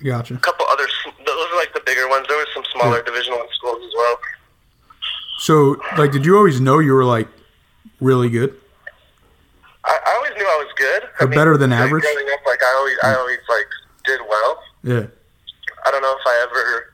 Gotcha. 0.04 0.36
a 0.36 0.38
couple 0.38 0.66
other. 0.72 0.88
Those 1.26 1.52
are 1.52 1.56
like 1.58 1.74
the 1.74 1.82
bigger 1.86 2.08
ones. 2.10 2.26
There 2.28 2.38
were 2.38 2.48
some 2.54 2.64
smaller 2.74 3.02
Division 3.04 3.34
One 3.34 3.48
schools 3.56 3.84
as 3.86 3.92
well. 3.96 4.20
So, 5.40 5.82
like, 5.98 6.12
did 6.12 6.26
you 6.26 6.38
always 6.38 6.60
know 6.60 6.80
you 6.80 6.94
were 6.94 7.06
like 7.06 7.28
really 8.00 8.30
good? 8.30 8.56
I, 9.86 10.00
I 10.06 10.14
always 10.16 10.32
knew 10.38 10.46
I 10.46 10.64
was 10.64 10.74
good. 10.78 11.10
I 11.20 11.24
Or 11.24 11.28
better 11.28 11.58
than 11.58 11.74
average? 11.74 12.04
Growing 12.04 12.28
up, 12.34 12.46
like 12.46 12.62
I 12.64 12.74
always, 12.78 12.98
I 13.04 13.08
mm. 13.14 13.18
always 13.18 13.40
like 13.50 13.68
did 14.06 14.22
well. 14.28 14.64
Yeah. 14.84 15.08
I 15.86 15.92
don't 15.92 16.02
know 16.02 16.14
if 16.14 16.26
I 16.26 16.46
ever 16.50 16.92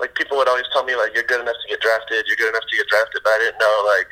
like 0.00 0.14
people 0.14 0.36
would 0.36 0.48
always 0.48 0.64
tell 0.72 0.84
me 0.84 0.94
like 0.94 1.14
you're 1.14 1.24
good 1.24 1.40
enough 1.40 1.56
to 1.62 1.68
get 1.68 1.80
drafted, 1.80 2.24
you're 2.26 2.36
good 2.36 2.50
enough 2.50 2.64
to 2.68 2.76
get 2.76 2.86
drafted, 2.88 3.20
but 3.24 3.30
I 3.30 3.38
didn't 3.38 3.58
know 3.58 3.84
like 3.96 4.08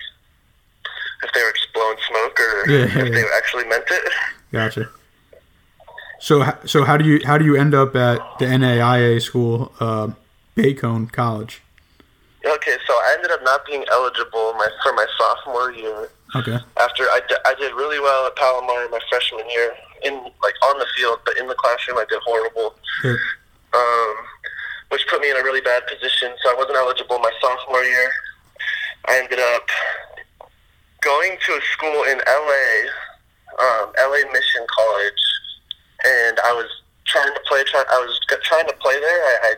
if 1.25 1.32
they 1.32 1.43
were 1.43 1.53
just 1.53 1.73
blowing 1.73 1.97
smoke 2.09 2.41
or 2.41 2.71
Yeah, 2.71 2.85
if 2.85 2.97
yeah, 2.97 3.05
they 3.05 3.25
actually 3.37 3.65
meant 3.65 3.85
it. 3.88 4.12
Gotcha. 4.53 4.88
So, 6.25 6.41
so 6.65 6.85
how 6.85 6.97
do 6.97 7.05
you 7.05 7.21
how 7.26 7.37
do 7.37 7.44
you 7.44 7.55
end 7.55 7.75
up 7.75 7.94
at 7.94 8.17
the 8.38 8.47
NAIA 8.47 9.21
school, 9.21 9.71
uh, 9.79 10.09
Bacone 10.56 11.12
College? 11.12 11.61
Okay, 12.47 12.76
so 12.87 12.94
I 12.94 13.12
ended 13.17 13.31
up 13.31 13.44
not 13.44 13.67
being 13.67 13.85
eligible 13.93 14.55
my 14.55 14.67
for 14.82 14.94
my 14.94 15.05
sophomore 15.19 15.73
year. 15.73 16.09
Okay. 16.35 16.56
After 16.81 17.05
I, 17.12 17.21
I 17.44 17.55
did 17.61 17.75
really 17.75 18.00
well 18.00 18.26
at 18.26 18.37
Palomar 18.37 18.88
my 18.88 19.00
freshman 19.11 19.44
year 19.50 19.75
in 20.03 20.15
like 20.15 20.55
on 20.65 20.79
the 20.79 20.87
field, 20.97 21.19
but 21.26 21.37
in 21.37 21.47
the 21.47 21.55
classroom 21.56 21.99
I 21.99 22.06
did 22.09 22.21
horrible. 22.25 22.75
Yeah. 23.05 23.17
um, 23.75 24.15
which 24.88 25.06
put 25.09 25.21
me 25.21 25.31
in 25.31 25.37
a 25.37 25.44
really 25.44 25.61
bad 25.61 25.82
position. 25.87 26.32
So 26.43 26.49
I 26.49 26.55
wasn't 26.56 26.79
eligible 26.79 27.19
my 27.19 27.32
sophomore 27.38 27.85
year. 27.85 28.11
I 29.09 29.19
ended 29.19 29.41
up 29.41 29.69
going 31.03 31.37
to 31.37 31.53
a 31.53 31.61
school 31.76 32.05
in 32.09 32.17
LA, 32.17 32.65
um, 33.61 33.93
LA 34.00 34.25
Mission 34.32 34.65
College, 34.73 35.21
and 36.05 36.39
I 36.45 36.53
was 36.53 36.69
trying 37.06 37.33
to 37.33 37.41
play. 37.49 37.65
Try, 37.65 37.85
I 37.91 37.99
was 38.01 38.19
trying 38.45 38.67
to 38.69 38.75
play 38.81 38.95
there. 39.01 39.21
I, 39.25 39.37
I 39.43 39.55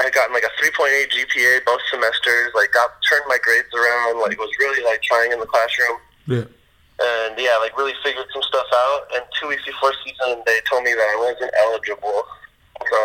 I 0.00 0.02
had 0.04 0.12
gotten 0.12 0.34
like 0.34 0.42
a 0.42 0.50
3.8 0.58 1.06
GPA 1.12 1.64
both 1.64 1.80
semesters. 1.90 2.50
Like 2.54 2.72
got 2.72 2.90
turned 3.08 3.24
my 3.28 3.38
grades 3.42 3.70
around. 3.74 4.20
Like 4.20 4.38
was 4.38 4.50
really 4.58 4.82
like 4.84 5.02
trying 5.02 5.30
in 5.32 5.38
the 5.38 5.46
classroom 5.46 5.98
Yeah. 6.26 6.44
and 6.98 7.38
yeah, 7.38 7.56
like 7.62 7.76
really 7.78 7.94
figured 8.02 8.26
some 8.32 8.42
stuff 8.42 8.66
out. 8.74 9.06
And 9.14 9.22
two 9.40 9.48
weeks 9.48 9.64
before 9.64 9.92
season, 10.04 10.42
they 10.46 10.58
told 10.68 10.82
me 10.82 10.92
that 10.92 11.08
I 11.14 11.16
wasn't 11.30 11.52
eligible. 11.62 12.26
So 12.90 12.98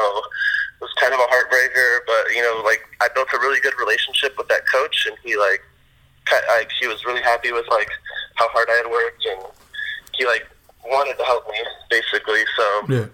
it 0.81 0.81
was 0.81 0.94
kind 1.00 1.13
of 1.13 1.19
a 1.19 1.30
heartbreaker, 1.30 2.00
but 2.07 2.33
you 2.33 2.42
know, 2.42 2.62
like 2.65 2.81
I 3.01 3.07
built 3.13 3.27
a 3.35 3.39
really 3.39 3.59
good 3.62 3.77
relationship 3.77 4.33
with 4.38 4.47
that 4.47 4.65
coach, 4.68 5.06
and 5.07 5.15
he 5.24 5.38
like, 5.38 5.62
like 6.50 6.69
he 6.80 6.88
was 6.88 7.06
really 7.06 7.21
happy 7.21 7.51
with 7.51 7.68
like 7.69 7.89
how 8.35 8.47
hard 8.50 8.68
I 8.71 8.81
had 8.81 8.89
worked, 8.89 9.25
and 9.25 9.42
he 10.18 10.25
like 10.25 10.47
wanted 10.85 11.17
to 11.17 11.23
help 11.25 11.47
me 11.47 11.59
basically. 11.89 12.43
So 12.55 12.65
Yeah. 12.87 13.07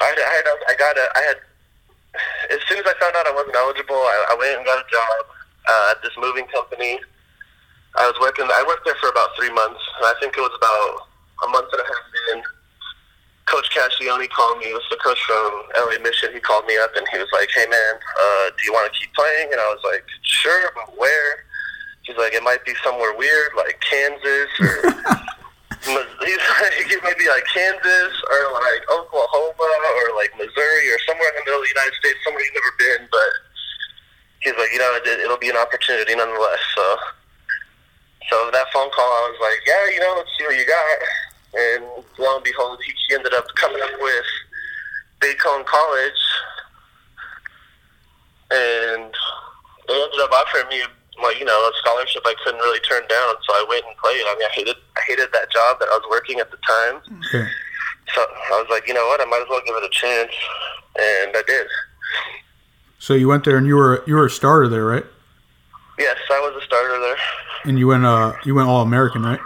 I 0.00 0.04
had, 0.04 0.18
I 0.18 0.30
had, 0.30 0.44
I 0.68 0.74
got 0.78 0.94
a, 0.96 1.06
I 1.16 1.22
had, 1.26 1.38
as 2.50 2.60
soon 2.68 2.78
as 2.78 2.86
I 2.86 2.94
found 3.00 3.16
out 3.16 3.26
I 3.26 3.34
wasn't 3.34 3.56
eligible, 3.56 3.96
I, 3.98 4.26
I 4.30 4.34
went 4.38 4.56
and 4.56 4.64
got 4.64 4.78
a 4.78 4.88
job 4.90 5.22
uh, 5.68 5.92
at 5.92 6.02
this 6.02 6.12
moving 6.18 6.46
company. 6.48 7.00
I 7.96 8.06
was 8.06 8.14
working, 8.20 8.46
I 8.46 8.62
worked 8.66 8.84
there 8.84 8.94
for 9.00 9.08
about 9.10 9.34
three 9.36 9.50
months, 9.50 9.80
and 9.98 10.06
I 10.06 10.14
think 10.20 10.36
it 10.36 10.40
was 10.40 10.54
about 10.54 11.08
a 11.46 11.48
month 11.50 11.68
and 11.72 11.82
a 11.82 11.84
half 11.84 12.06
in. 12.34 12.42
Coach 13.46 13.70
Cascione 13.72 14.28
called 14.28 14.58
me. 14.58 14.66
It 14.66 14.74
was 14.74 14.84
the 14.90 14.98
coach 15.02 15.18
from 15.24 15.62
LA 15.74 15.98
Mission. 16.02 16.28
He 16.34 16.38
called 16.40 16.66
me 16.66 16.76
up 16.76 16.90
and 16.94 17.06
he 17.10 17.16
was 17.16 17.28
like, 17.32 17.48
"Hey 17.54 17.64
man, 17.64 17.94
uh, 17.96 18.50
do 18.50 18.60
you 18.62 18.74
want 18.74 18.92
to 18.92 18.98
keep 18.98 19.08
playing?" 19.14 19.48
And 19.52 19.58
I 19.58 19.64
was 19.72 19.80
like, 19.84 20.04
"Sure, 20.20 20.70
but 20.74 20.98
where?" 20.98 21.44
He's 22.02 22.18
like, 22.18 22.34
"It 22.34 22.42
might 22.42 22.62
be 22.66 22.74
somewhere 22.84 23.16
weird, 23.16 23.52
like 23.56 23.80
Kansas 23.80 24.50
or." 24.60 24.92
He's 25.84 25.94
like, 25.94 26.90
it 26.90 27.02
might 27.02 27.18
be 27.18 27.28
like 27.28 27.46
Kansas 27.52 28.14
or 28.30 28.40
like 28.52 28.82
Oklahoma 28.90 29.78
or 30.02 30.16
like 30.16 30.32
Missouri 30.36 30.86
or 30.90 30.98
somewhere 31.06 31.28
in 31.30 31.36
the 31.38 31.44
middle 31.46 31.60
of 31.62 31.66
the 31.66 31.74
United 31.74 31.94
States, 32.00 32.18
somewhere 32.24 32.42
you've 32.42 32.58
never 32.58 32.74
been. 32.78 33.02
But 33.10 33.30
he's 34.42 34.56
like, 34.58 34.72
you 34.72 34.78
know, 34.78 34.98
it, 34.98 35.06
it'll 35.06 35.38
be 35.38 35.50
an 35.50 35.56
opportunity 35.56 36.14
nonetheless. 36.14 36.62
So, 36.74 36.84
so 38.30 38.50
that 38.52 38.66
phone 38.72 38.90
call, 38.90 39.06
I 39.06 39.30
was 39.30 39.40
like, 39.40 39.60
yeah, 39.66 39.84
you 39.94 40.00
know, 40.00 40.14
let's 40.18 40.30
see 40.38 40.46
what 40.46 40.58
you 40.58 40.66
got. 40.66 40.98
And 41.54 41.84
lo 42.18 42.36
and 42.36 42.44
behold, 42.44 42.78
he, 42.84 42.92
he 43.08 43.14
ended 43.14 43.32
up 43.32 43.46
coming 43.56 43.80
up 43.80 43.94
with 44.00 44.28
Bacone 45.20 45.64
College, 45.64 46.22
and 48.50 49.14
they 49.88 49.94
ended 49.94 50.20
up 50.20 50.32
offering 50.32 50.68
me 50.68 50.82
like 51.22 51.38
you 51.38 51.44
know 51.44 51.58
a 51.58 51.72
scholarship 51.78 52.22
I 52.24 52.34
couldn't 52.44 52.60
really 52.60 52.80
turn 52.80 53.02
down. 53.08 53.34
So 53.46 53.52
I 53.52 53.64
went 53.68 53.84
and 53.86 53.96
played. 53.96 54.22
I 54.26 54.34
mean, 54.38 54.46
I 54.46 54.52
hated 54.54 54.76
I 54.96 55.00
hated 55.06 55.28
that 55.32 55.50
job 55.50 55.78
that 55.80 55.88
I 55.88 55.96
was 55.96 56.06
working 56.10 56.40
at 56.40 56.50
the 56.50 56.58
time. 56.66 57.02
Okay. 57.28 57.48
So 58.14 58.22
I 58.22 58.62
was 58.62 58.66
like, 58.70 58.88
you 58.88 58.94
know 58.94 59.06
what, 59.06 59.20
I 59.20 59.24
might 59.26 59.42
as 59.42 59.48
well 59.50 59.60
give 59.66 59.76
it 59.76 59.84
a 59.84 59.90
chance, 59.90 60.32
and 60.98 61.36
I 61.36 61.42
did. 61.46 61.66
So 62.98 63.14
you 63.14 63.28
went 63.28 63.44
there 63.44 63.56
and 63.56 63.66
you 63.66 63.76
were 63.76 64.02
you 64.06 64.14
were 64.14 64.26
a 64.26 64.30
starter 64.30 64.68
there, 64.68 64.84
right? 64.84 65.04
Yes, 65.98 66.16
I 66.30 66.40
was 66.40 66.60
a 66.62 66.64
starter 66.64 66.98
there. 67.00 67.16
And 67.64 67.78
you 67.78 67.86
went 67.88 68.04
uh 68.04 68.34
you 68.44 68.54
went 68.54 68.68
all 68.68 68.82
American, 68.82 69.22
right? 69.22 69.40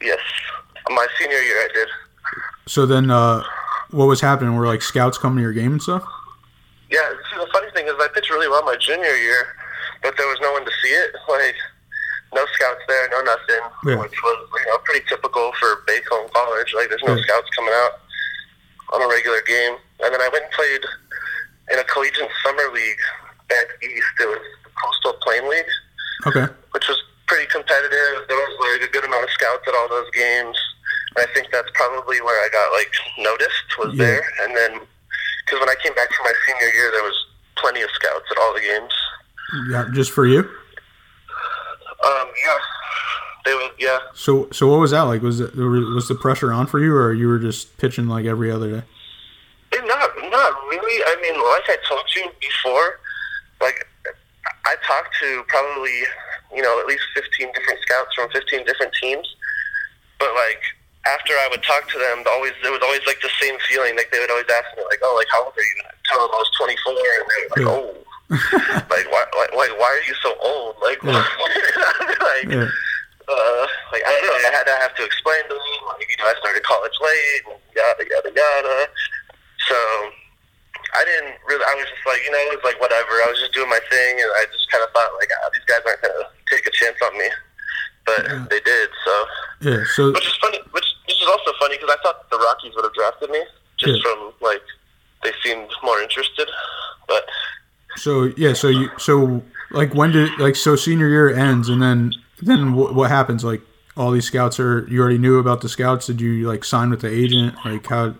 Yes, 0.00 0.20
my 0.88 1.06
senior 1.18 1.38
year 1.38 1.56
I 1.56 1.68
did. 1.74 1.88
So 2.66 2.86
then 2.86 3.10
uh 3.10 3.42
what 3.90 4.06
was 4.06 4.20
happening? 4.20 4.54
Were 4.54 4.66
like 4.66 4.82
scouts 4.82 5.18
coming 5.18 5.38
to 5.38 5.42
your 5.42 5.52
game 5.52 5.72
and 5.72 5.82
stuff? 5.82 6.04
Yeah, 6.90 7.08
see, 7.30 7.38
the 7.38 7.48
funny 7.52 7.70
thing 7.72 7.86
is 7.86 7.94
I 7.98 8.08
pitched 8.14 8.30
really 8.30 8.48
well 8.48 8.64
my 8.64 8.76
junior 8.76 9.14
year, 9.14 9.54
but 10.02 10.16
there 10.16 10.26
was 10.28 10.38
no 10.40 10.52
one 10.52 10.64
to 10.64 10.72
see 10.82 10.88
it. 10.94 11.12
Like, 11.28 11.56
no 12.34 12.46
scouts 12.54 12.82
there, 12.86 13.08
no 13.10 13.22
nothing, 13.22 13.64
Yeah. 13.86 13.96
which 13.98 14.14
was 14.22 14.38
you 14.54 14.66
know 14.70 14.78
pretty 14.84 15.04
typical 15.08 15.52
for 15.58 15.82
Bacone 15.88 16.30
College. 16.32 16.74
Like, 16.74 16.88
there's 16.88 17.02
no 17.02 17.14
Yeah. 17.16 17.22
scouts 17.22 17.48
coming 17.56 17.74
out 17.74 17.98
on 18.90 19.02
a 19.02 19.08
regular 19.08 19.40
game. 19.42 19.76
And 20.00 20.14
then 20.14 20.20
I 20.20 20.28
went 20.28 20.44
and 20.44 20.52
played 20.52 20.84
in 21.72 21.78
a 21.78 21.84
collegiate 21.84 22.30
summer 22.44 22.70
league 22.72 22.98
back 23.48 23.66
east. 23.82 24.06
It 24.20 24.28
was 24.28 24.38
the 24.64 24.70
Coastal 24.80 25.14
Plain 25.22 25.48
League, 25.50 25.70
Okay. 26.26 26.46
which 26.70 26.86
was 26.88 27.02
pretty 27.26 27.46
competitive. 27.46 28.26
There 28.28 28.36
was 28.38 28.54
like 28.78 28.88
a 28.88 28.92
good 28.92 29.04
amount 29.04 29.24
of 29.24 29.30
scouts 29.30 29.66
at 29.66 29.74
all 29.74 29.88
those 29.88 30.10
games. 30.10 30.58
And 31.16 31.26
I 31.26 31.32
think 31.34 31.50
that's 31.50 31.70
probably 31.74 32.20
where 32.22 32.38
I 32.44 32.48
got 32.48 32.72
like 32.72 32.92
noticed 33.18 33.78
was 33.78 33.94
Yeah. 33.94 34.06
there. 34.06 34.32
And 34.42 34.56
then 34.56 34.86
because 35.46 35.58
when 35.60 35.68
I 35.68 35.74
came 35.82 35.94
back 35.94 36.12
for 36.14 36.22
my 36.22 36.34
senior 36.46 36.68
year, 36.70 36.90
there 36.92 37.02
was 37.02 37.26
plenty 37.56 37.82
of 37.82 37.90
scouts 37.90 38.26
at 38.30 38.38
all 38.38 38.54
the 38.54 38.60
games. 38.60 38.94
Yeah, 39.70 39.88
just 39.92 40.10
for 40.12 40.26
you. 40.26 40.40
Um, 40.40 40.46
yeah, 42.44 42.58
they. 43.44 43.68
Yeah, 43.78 43.98
So 44.14 44.48
so 44.52 44.66
what 44.68 44.78
was 44.80 44.90
that 44.92 45.02
like? 45.02 45.22
Was 45.22 45.40
it 45.40 45.54
was 45.56 46.08
the 46.08 46.14
pressure 46.14 46.52
on 46.52 46.66
for 46.66 46.80
you, 46.80 46.94
or 46.94 47.12
you 47.12 47.28
were 47.28 47.38
just 47.38 47.76
pitching 47.78 48.08
like 48.08 48.26
every 48.26 48.50
other 48.50 48.70
day? 48.70 48.82
It 49.72 49.84
not 49.86 50.10
not 50.30 50.52
really. 50.68 51.02
I 51.04 51.16
mean, 51.22 51.34
like 51.34 51.64
I 51.68 51.76
told 51.88 52.04
you 52.16 52.28
before, 52.40 53.00
like 53.60 53.86
I 54.66 54.76
talked 54.86 55.14
to 55.20 55.42
probably 55.48 55.92
you 56.54 56.62
know 56.62 56.80
at 56.80 56.86
least 56.86 57.02
fifteen 57.14 57.52
different 57.52 57.80
scouts 57.82 58.14
from 58.14 58.28
fifteen 58.30 58.64
different 58.66 58.92
teams, 59.00 59.26
but 60.18 60.32
like 60.34 60.60
after 61.06 61.32
I 61.32 61.48
would 61.50 61.62
talk 61.62 61.88
to 61.90 61.98
them, 61.98 62.24
always 62.28 62.52
it 62.64 62.70
was 62.70 62.80
always 62.82 63.00
like 63.06 63.20
the 63.22 63.30
same 63.40 63.56
feeling. 63.68 63.96
Like 63.96 64.10
they 64.12 64.20
would 64.20 64.30
always 64.30 64.48
ask 64.52 64.76
me 64.76 64.84
like, 64.88 65.00
"Oh, 65.02 65.14
like 65.16 65.28
how 65.32 65.44
old 65.44 65.54
are 65.56 65.62
you?" 65.62 65.74
And 65.80 65.88
I'd 65.88 66.04
tell 66.08 66.20
them 66.20 66.30
I 66.32 66.36
was 66.36 66.50
twenty 66.56 66.76
four, 66.84 66.92
and 66.92 67.24
they 67.28 67.64
were 67.64 67.72
like, 67.72 67.84
Yeah. 67.84 67.88
"Oh." 67.96 68.06
like 68.94 69.06
why, 69.10 69.24
like, 69.38 69.52
like 69.54 69.72
why 69.78 69.90
are 69.90 70.04
you 70.06 70.14
so 70.22 70.30
old? 70.40 70.76
Like, 70.82 71.02
Yeah. 71.02 71.18
like, 72.30 72.46
Yeah. 72.46 72.68
uh, 73.28 73.66
like 73.92 74.02
I 74.06 74.10
don't 74.14 74.26
know. 74.26 74.38
I 74.48 74.50
had 74.54 74.64
to 74.70 74.76
have 74.78 74.94
to 74.96 75.04
explain 75.04 75.42
to 75.50 75.54
them, 75.54 75.80
like 75.90 76.06
you 76.06 76.16
know, 76.22 76.30
I 76.30 76.34
started 76.38 76.62
college 76.62 76.94
late, 77.02 77.58
yada 77.74 78.04
yada 78.06 78.30
yada. 78.30 78.76
So 79.66 79.76
I 80.94 81.02
didn't 81.04 81.38
really. 81.46 81.64
I 81.66 81.74
was 81.74 81.86
just 81.90 82.06
like, 82.06 82.22
you 82.24 82.30
know, 82.30 82.38
it 82.50 82.54
was 82.58 82.64
like 82.64 82.78
whatever. 82.80 83.18
I 83.22 83.28
was 83.30 83.38
just 83.42 83.54
doing 83.54 83.68
my 83.70 83.82
thing, 83.90 84.12
and 84.22 84.30
I 84.38 84.46
just 84.50 84.70
kind 84.70 84.82
of 84.82 84.90
thought 84.94 85.10
like, 85.18 85.30
ah, 85.34 85.50
these 85.54 85.66
guys 85.66 85.82
aren't 85.86 86.02
gonna 86.02 86.30
take 86.50 86.66
a 86.66 86.74
chance 86.74 86.98
on 87.02 87.14
me, 87.18 87.28
but 88.06 88.22
Yeah. 88.26 88.46
they 88.50 88.60
did. 88.62 88.88
So, 89.04 89.12
Yeah. 89.60 89.82
So 89.94 90.10
which 90.14 90.26
is 90.26 90.36
funny. 90.38 90.58
Which 90.70 90.86
which 91.06 91.18
is 91.22 91.26
also 91.26 91.50
funny 91.58 91.78
because 91.82 91.90
I 91.94 91.98
thought 92.02 92.30
the 92.30 92.38
Rockies 92.38 92.74
would 92.78 92.84
have 92.86 92.94
drafted 92.94 93.30
me 93.30 93.42
just 93.78 93.98
Yeah. 93.98 94.02
from 94.06 94.34
like 94.40 94.62
they 95.22 95.34
seemed 95.44 95.68
more 95.82 96.00
interested, 96.00 96.48
but 97.06 97.28
so 97.96 98.32
yeah. 98.36 98.52
So 98.52 98.68
you 98.68 98.90
so 98.98 99.42
like 99.70 99.94
when 99.94 100.12
did 100.12 100.38
like 100.38 100.56
so 100.56 100.76
senior 100.76 101.08
year 101.08 101.34
ends 101.34 101.68
and 101.68 101.82
then 101.82 102.12
then 102.42 102.74
what, 102.74 102.94
what 102.94 103.10
happens? 103.10 103.44
Like 103.44 103.62
all 103.96 104.10
these 104.10 104.24
scouts 104.24 104.60
are 104.60 104.86
you 104.88 105.00
already 105.00 105.18
knew 105.18 105.38
about 105.38 105.60
the 105.60 105.68
scouts? 105.68 106.06
Did 106.06 106.20
you 106.20 106.46
like 106.48 106.64
sign 106.64 106.90
with 106.90 107.00
the 107.00 107.12
agent? 107.12 107.54
Like 107.64 107.86
how 107.86 108.14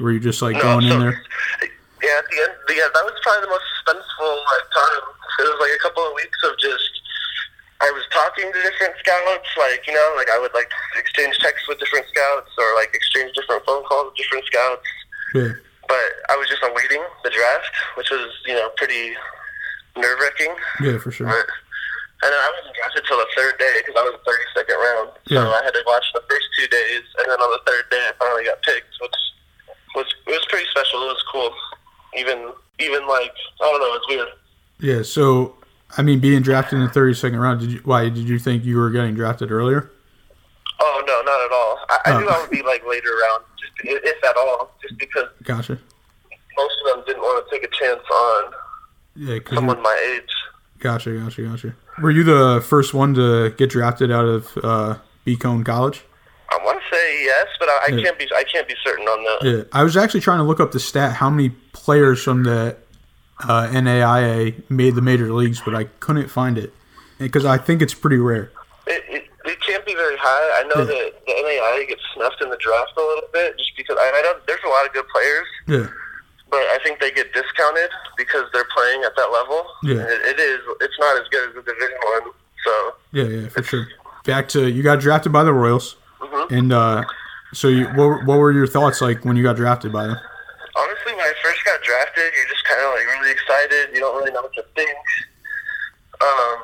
were 0.00 0.12
you 0.12 0.20
just 0.20 0.42
like 0.42 0.60
going 0.60 0.88
so, 0.88 0.94
in 0.94 1.00
there? 1.00 1.22
Yeah, 2.02 2.18
at 2.18 2.24
the 2.30 2.38
end, 2.42 2.52
yeah, 2.70 2.88
that 2.92 3.04
was 3.04 3.14
probably 3.22 3.42
the 3.42 3.52
most 3.54 3.64
suspenseful 3.78 4.32
like 4.36 4.66
time. 4.74 5.04
It 5.38 5.48
was 5.48 5.58
like 5.60 5.72
a 5.74 5.82
couple 5.82 6.02
of 6.06 6.14
weeks 6.14 6.38
of 6.44 6.58
just. 6.58 6.90
I 7.82 7.90
was 7.90 8.06
talking 8.14 8.46
to 8.46 8.58
different 8.62 8.94
scouts, 9.02 9.50
like 9.58 9.84
you 9.88 9.92
know, 9.92 10.14
like 10.16 10.30
I 10.30 10.38
would 10.38 10.54
like 10.54 10.70
exchange 10.96 11.36
texts 11.38 11.66
with 11.66 11.80
different 11.80 12.06
scouts, 12.06 12.50
or 12.56 12.74
like 12.76 12.94
exchange 12.94 13.34
different 13.34 13.64
phone 13.66 13.82
calls 13.84 14.06
with 14.06 14.16
different 14.22 14.44
scouts. 14.46 14.86
Yeah. 15.34 15.52
But 15.88 16.04
I 16.30 16.36
was 16.36 16.48
just 16.48 16.62
awaiting 16.62 17.02
the 17.24 17.30
draft, 17.30 17.70
which 17.96 18.10
was 18.10 18.28
you 18.46 18.54
know 18.54 18.70
pretty 18.76 19.14
nerve 19.96 20.18
wracking. 20.20 20.54
Yeah, 20.80 20.98
for 20.98 21.10
sure. 21.10 21.26
But, 21.26 21.46
and 22.24 22.30
then 22.32 22.38
I 22.38 22.50
wasn't 22.54 22.76
drafted 22.76 23.04
till 23.08 23.18
the 23.18 23.26
third 23.36 23.58
day 23.58 23.74
because 23.82 23.96
I 23.98 24.02
was 24.06 24.14
the 24.14 24.30
32nd 24.62 24.78
round. 24.78 25.10
yeah. 25.26 25.42
So 25.42 25.50
I 25.50 25.60
had 25.64 25.74
to 25.74 25.82
watch 25.86 26.04
the 26.14 26.22
first 26.30 26.46
two 26.56 26.68
days, 26.68 27.02
and 27.18 27.26
then 27.28 27.38
on 27.40 27.50
the 27.50 27.62
third 27.66 27.90
day, 27.90 27.98
I 27.98 28.12
finally 28.18 28.44
got 28.44 28.62
picked, 28.62 28.94
which 29.02 29.10
was 29.96 30.06
it 30.26 30.30
was 30.30 30.46
pretty 30.48 30.66
special. 30.70 31.02
It 31.02 31.12
was 31.18 31.24
cool. 31.32 31.50
Even 32.16 32.52
even 32.78 33.06
like 33.08 33.32
I 33.60 33.64
don't 33.70 33.80
know, 33.80 33.94
it's 33.96 34.08
weird. 34.08 34.28
Yeah. 34.78 35.02
So 35.02 35.56
I 35.98 36.02
mean, 36.02 36.20
being 36.20 36.42
drafted 36.42 36.78
in 36.78 36.84
the 36.86 36.90
thirty 36.92 37.12
second 37.14 37.38
round, 37.40 37.60
did 37.60 37.72
you 37.72 37.80
why 37.84 38.04
did 38.08 38.28
you 38.28 38.38
think 38.38 38.64
you 38.64 38.78
were 38.78 38.90
getting 38.90 39.14
drafted 39.14 39.50
earlier? 39.50 39.90
Oh 40.80 41.02
no, 41.06 41.22
not 41.22 41.40
at 41.44 41.52
all. 41.52 41.78
I, 41.90 41.98
I 42.06 42.16
Oh. 42.16 42.20
knew 42.20 42.28
I 42.28 42.40
would 42.40 42.50
be 42.50 42.62
like 42.62 42.86
later 42.86 43.10
round, 43.10 43.44
if 43.84 44.24
at 44.24 44.36
all, 44.36 44.74
just 44.82 44.98
because 44.98 45.28
Gotcha. 45.42 45.78
most 46.56 46.74
of 46.86 46.96
them 46.96 47.04
didn't 47.06 47.22
want 47.22 47.46
to 47.48 47.50
take 47.54 47.64
a 47.64 47.70
chance 47.74 48.02
on 48.10 48.52
Yeah, 49.16 49.38
someone 49.54 49.82
my 49.82 50.14
age. 50.16 50.30
gotcha, 50.78 51.12
gotcha, 51.18 51.42
gotcha. 51.42 51.74
Were 52.00 52.10
you 52.10 52.24
the 52.24 52.64
first 52.66 52.94
one 52.94 53.14
to 53.14 53.50
get 53.50 53.70
drafted 53.70 54.10
out 54.10 54.24
of 54.24 54.48
uh, 54.62 54.96
Bacone 55.26 55.64
College? 55.64 56.02
I 56.50 56.58
want 56.64 56.78
to 56.80 56.94
say 56.96 57.24
yes, 57.24 57.46
but 57.58 57.68
I, 57.68 57.72
I 57.72 57.86
Yeah. 57.96 58.02
can't 58.04 58.18
be 58.18 58.28
I 58.34 58.44
can't 58.44 58.68
be 58.68 58.74
certain 58.84 59.06
on 59.06 59.24
that. 59.24 59.38
Yeah, 59.56 59.62
I 59.72 59.82
was 59.84 59.96
actually 59.96 60.20
trying 60.20 60.38
to 60.38 60.44
look 60.44 60.60
up 60.60 60.72
the 60.72 60.80
stat 60.80 61.12
how 61.14 61.30
many 61.30 61.50
players 61.72 62.22
from 62.22 62.42
the 62.44 62.76
uh, 63.42 63.68
NAIA 63.72 64.62
made 64.70 64.94
the 64.94 65.00
major 65.02 65.32
leagues, 65.32 65.60
but 65.64 65.74
I 65.74 65.84
couldn't 65.84 66.28
find 66.28 66.58
it 66.58 66.72
because 67.18 67.44
I 67.44 67.56
think 67.58 67.80
it's 67.82 67.94
pretty 67.94 68.18
rare. 68.18 68.50
It, 68.86 69.02
it, 69.08 69.24
it 69.44 69.60
can't 69.60 69.84
be 69.86 69.94
very 69.94 70.11
high. 70.22 70.60
I 70.60 70.62
know 70.70 70.80
Yeah. 70.86 71.10
that 71.10 71.26
the 71.26 71.32
NAIA 71.34 71.88
gets 71.88 72.02
snuffed 72.14 72.40
in 72.40 72.48
the 72.50 72.56
draft 72.62 72.92
a 72.96 73.00
little 73.00 73.28
bit 73.32 73.58
just 73.58 73.72
because 73.76 73.96
I, 74.00 74.06
I 74.14 74.20
know 74.22 74.38
there's 74.46 74.62
a 74.64 74.68
lot 74.70 74.86
of 74.86 74.92
good 74.94 75.08
players, 75.10 75.46
Yeah, 75.66 75.86
but 76.50 76.62
I 76.70 76.78
think 76.84 77.00
they 77.00 77.10
get 77.10 77.32
discounted 77.34 77.90
because 78.16 78.44
they're 78.52 78.68
playing 78.74 79.02
at 79.04 79.16
that 79.16 79.30
level. 79.32 79.66
Yeah. 79.82 80.06
It, 80.06 80.36
it 80.36 80.40
is. 80.40 80.60
It's 80.80 80.98
not 80.98 81.20
as 81.20 81.26
good 81.28 81.48
as 81.50 81.54
the 81.56 81.62
Division 81.62 81.98
One. 82.14 82.30
So 82.64 82.72
yeah, 83.12 83.24
yeah, 83.24 83.48
for 83.48 83.62
sure. 83.62 83.86
Back 84.24 84.48
to 84.54 84.68
you 84.68 84.82
got 84.84 85.00
drafted 85.00 85.32
by 85.32 85.42
the 85.42 85.52
Royals, 85.52 85.96
Mhm. 86.22 86.50
and 86.52 86.72
uh, 86.72 87.02
so 87.52 87.66
you, 87.68 87.86
what, 87.98 88.24
what 88.24 88.38
were 88.38 88.52
your 88.52 88.68
thoughts 88.68 89.00
like 89.02 89.24
when 89.24 89.36
you 89.36 89.42
got 89.42 89.56
drafted 89.56 89.92
by 89.92 90.06
them? 90.06 90.16
honestly, 90.74 91.12
when 91.12 91.20
I 91.20 91.32
first 91.42 91.62
got 91.66 91.82
drafted, 91.82 92.32
you're 92.34 92.48
just 92.48 92.64
kind 92.64 92.80
of 92.80 92.94
like 92.94 93.04
really 93.18 93.30
excited. 93.32 93.90
You 93.92 94.00
don't 94.00 94.16
really 94.16 94.30
know 94.32 94.40
what 94.42 94.54
to 94.54 94.64
think. 94.74 94.94
Um, 96.22 96.56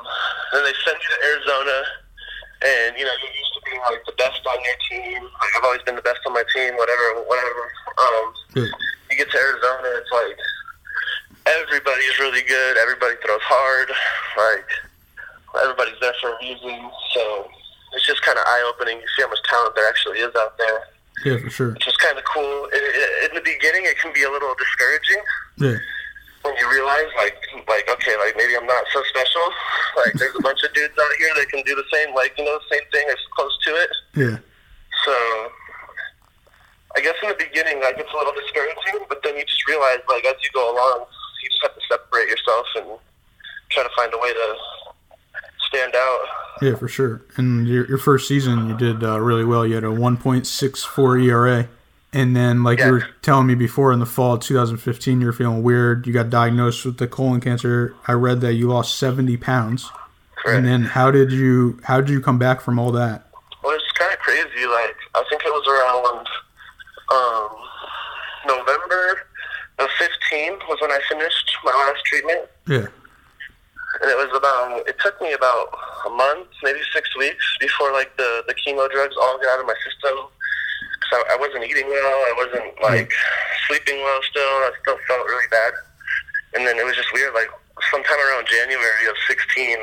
then 0.53 0.63
they 0.63 0.73
send 0.87 0.97
you 0.97 1.09
to 1.13 1.19
Arizona, 1.27 1.77
and 2.63 2.97
you 2.97 3.03
know 3.03 3.11
to 3.11 3.27
being 3.79 3.95
like 3.95 4.05
the 4.05 4.13
best 4.17 4.41
on 4.45 4.57
your 4.63 4.77
team. 4.89 5.23
Like 5.23 5.51
I've 5.57 5.63
always 5.63 5.81
been 5.83 5.95
the 5.95 6.01
best 6.01 6.19
on 6.25 6.33
my 6.33 6.43
team. 6.53 6.75
Whatever, 6.75 7.23
whatever. 7.27 7.63
Um, 7.97 8.33
you 9.11 9.17
get 9.17 9.31
to 9.31 9.37
Arizona, 9.37 9.89
it's 9.97 10.11
like 10.11 10.37
everybody's 11.47 12.19
really 12.19 12.41
good. 12.41 12.77
Everybody 12.77 13.15
throws 13.23 13.41
hard. 13.43 13.89
Like 14.37 14.67
everybody's 15.63 15.99
there 16.01 16.13
for 16.21 16.31
a 16.33 16.37
reason. 16.41 16.89
So 17.13 17.49
it's 17.93 18.05
just 18.05 18.21
kind 18.21 18.37
of 18.37 18.43
eye 18.45 18.71
opening. 18.73 18.97
You 18.97 19.07
see 19.15 19.23
how 19.23 19.29
much 19.29 19.43
talent 19.43 19.75
there 19.75 19.87
actually 19.87 20.19
is 20.19 20.35
out 20.35 20.57
there, 20.57 20.83
yeah, 21.25 21.37
for 21.41 21.49
sure. 21.49 21.71
which 21.73 21.87
is 21.87 21.97
kind 21.97 22.17
of 22.17 22.23
cool. 22.25 22.65
It, 22.71 22.83
it, 22.83 23.31
in 23.31 23.35
the 23.35 23.41
beginning, 23.41 23.85
it 23.85 23.97
can 23.97 24.13
be 24.13 24.23
a 24.23 24.31
little 24.31 24.53
discouraging 24.57 25.23
Yeah, 25.57 25.77
when 26.43 26.55
you 26.57 26.69
realize, 26.71 27.09
like, 27.17 27.35
like 27.67 27.89
okay, 27.89 28.15
like 28.17 28.35
maybe 28.37 28.55
I'm 28.55 28.65
not 28.65 28.83
so 28.93 29.01
special. 29.09 29.41
Like 29.97 30.13
there's 30.13 30.35
a 30.37 30.41
bunch 30.41 30.63
of 30.63 30.71
dudes 30.73 30.93
out 30.97 31.11
here 31.17 31.33
that 31.35 31.49
can 31.49 31.61
do 31.65 31.75
the 31.75 31.83
same, 31.91 32.15
like 32.15 32.31
you 32.37 32.45
know, 32.45 32.57
the 32.57 32.75
same 32.77 32.85
thing 32.91 33.05
or 33.09 33.15
close 33.35 33.51
to 33.65 33.71
it. 33.75 33.89
yeah, 34.15 34.37
So 35.03 35.11
I 36.95 37.01
guess 37.01 37.15
in 37.21 37.29
the 37.29 37.35
beginning, 37.35 37.81
like 37.81 37.97
it's 37.97 38.09
a 38.13 38.15
little 38.17 38.31
discouraging, 38.33 39.05
but 39.09 39.19
then 39.23 39.35
you 39.35 39.43
just 39.43 39.67
realize, 39.67 39.97
like 40.07 40.23
as 40.25 40.35
you 40.41 40.49
go 40.53 40.71
along, 40.73 41.05
you 41.43 41.49
just 41.49 41.61
have 41.63 41.75
to 41.75 41.81
separate 41.89 42.29
yourself 42.29 42.65
and 42.77 42.85
try 43.71 43.83
to 43.83 43.89
find 43.95 44.13
a 44.13 44.17
way 44.17 44.31
to 44.31 44.55
stand 45.67 45.93
out. 45.95 46.19
yeah, 46.61 46.75
for 46.75 46.87
sure. 46.87 47.21
And 47.35 47.67
your, 47.67 47.87
your 47.87 47.97
first 47.97 48.27
season, 48.27 48.69
you 48.69 48.77
did 48.77 49.03
uh, 49.03 49.19
really 49.19 49.43
well. 49.45 49.65
You 49.65 49.75
had 49.75 49.83
a 49.83 49.87
1.64 49.87 51.25
ERA. 51.25 51.67
And 52.11 52.35
then, 52.35 52.63
like 52.63 52.79
Yeah. 52.79 52.87
you 52.87 52.91
were 52.93 53.07
telling 53.21 53.45
me 53.45 53.53
before, 53.55 53.91
in 53.93 53.99
the 53.99 54.05
fall 54.05 54.33
of 54.33 54.39
2015, 54.41 55.21
you 55.21 55.27
were 55.27 55.33
feeling 55.33 55.61
weird. 55.61 56.07
You 56.07 56.13
got 56.13 56.29
diagnosed 56.31 56.83
with 56.85 56.97
the 56.97 57.07
colon 57.07 57.39
cancer. 57.39 57.93
I 58.07 58.13
read 58.13 58.41
that 58.41 58.53
you 58.53 58.67
lost 58.67 58.97
70 58.97 59.37
pounds. 59.37 59.91
Correct. 60.35 60.57
And 60.57 60.65
then, 60.67 60.83
how 60.85 61.11
did 61.11 61.31
you 61.31 61.79
how 61.83 62.01
did 62.01 62.09
you 62.09 62.19
come 62.21 62.39
back 62.39 62.61
from 62.61 62.79
all 62.79 62.91
that? 62.93 63.27
Well, 63.63 63.75
it's 63.75 63.91
kind 63.91 64.11
of 64.11 64.19
crazy. 64.19 64.65
Like 64.65 64.95
I 65.13 65.23
think 65.29 65.43
it 65.45 65.51
was 65.51 65.67
around 65.67 66.27
um, 67.11 68.57
November 68.57 69.19
of 69.79 69.87
15th 69.99 70.67
was 70.67 70.77
when 70.81 70.91
I 70.91 70.99
finished 71.09 71.51
my 71.63 71.71
last 71.71 72.03
treatment. 72.05 72.49
Yeah, 72.67 72.87
and 74.01 74.09
it 74.09 74.17
was 74.17 74.31
about 74.35 74.87
it 74.87 74.97
took 74.99 75.19
me 75.21 75.33
about 75.33 75.67
a 76.07 76.09
month 76.09 76.47
maybe 76.63 76.79
six 76.93 77.15
weeks 77.17 77.45
before 77.59 77.91
like 77.91 78.15
the 78.17 78.43
the 78.47 78.53
chemo 78.55 78.89
drugs 78.89 79.15
all 79.21 79.37
got 79.39 79.55
out 79.55 79.59
of 79.61 79.65
my 79.67 79.75
system 79.85 80.25
I, 81.13 81.35
I 81.35 81.37
wasn't 81.39 81.65
eating 81.65 81.87
well. 81.87 82.17
I 82.29 82.33
wasn't 82.37 82.69
like 82.81 83.11
sleeping 83.67 84.01
well 84.01 84.19
still. 84.29 84.43
I 84.43 84.71
still 84.81 84.97
felt 85.07 85.25
really 85.27 85.49
bad. 85.51 85.73
And 86.55 86.65
then 86.65 86.77
it 86.77 86.85
was 86.85 86.95
just 86.95 87.13
weird 87.13 87.33
like 87.33 87.49
sometime 87.91 88.19
around 88.19 88.43
january 88.43 89.07
of 89.07 89.15
16 89.25 89.77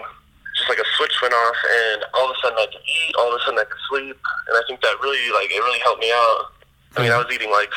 just 0.52 0.68
like 0.68 0.76
a 0.76 0.85
switch 0.97 1.16
went 1.23 1.33
off 1.33 1.56
and 1.64 2.04
all 2.12 2.28
of 2.28 2.37
a 2.37 2.38
sudden 2.45 2.59
i 2.59 2.66
could 2.68 2.85
eat 2.85 3.14
all 3.16 3.33
of 3.33 3.40
a 3.40 3.45
sudden 3.45 3.59
i 3.59 3.64
could 3.64 3.80
sleep. 3.88 4.18
And 4.49 4.56
i 4.56 4.62
think 4.68 4.80
that 4.83 5.00
really 5.00 5.33
like 5.33 5.49
it 5.50 5.61
really 5.61 5.80
helped 5.80 6.00
me 6.00 6.12
out. 6.12 6.52
I 6.97 7.02
mean 7.02 7.12
i 7.12 7.16
was 7.16 7.28
eating 7.33 7.50
like 7.50 7.73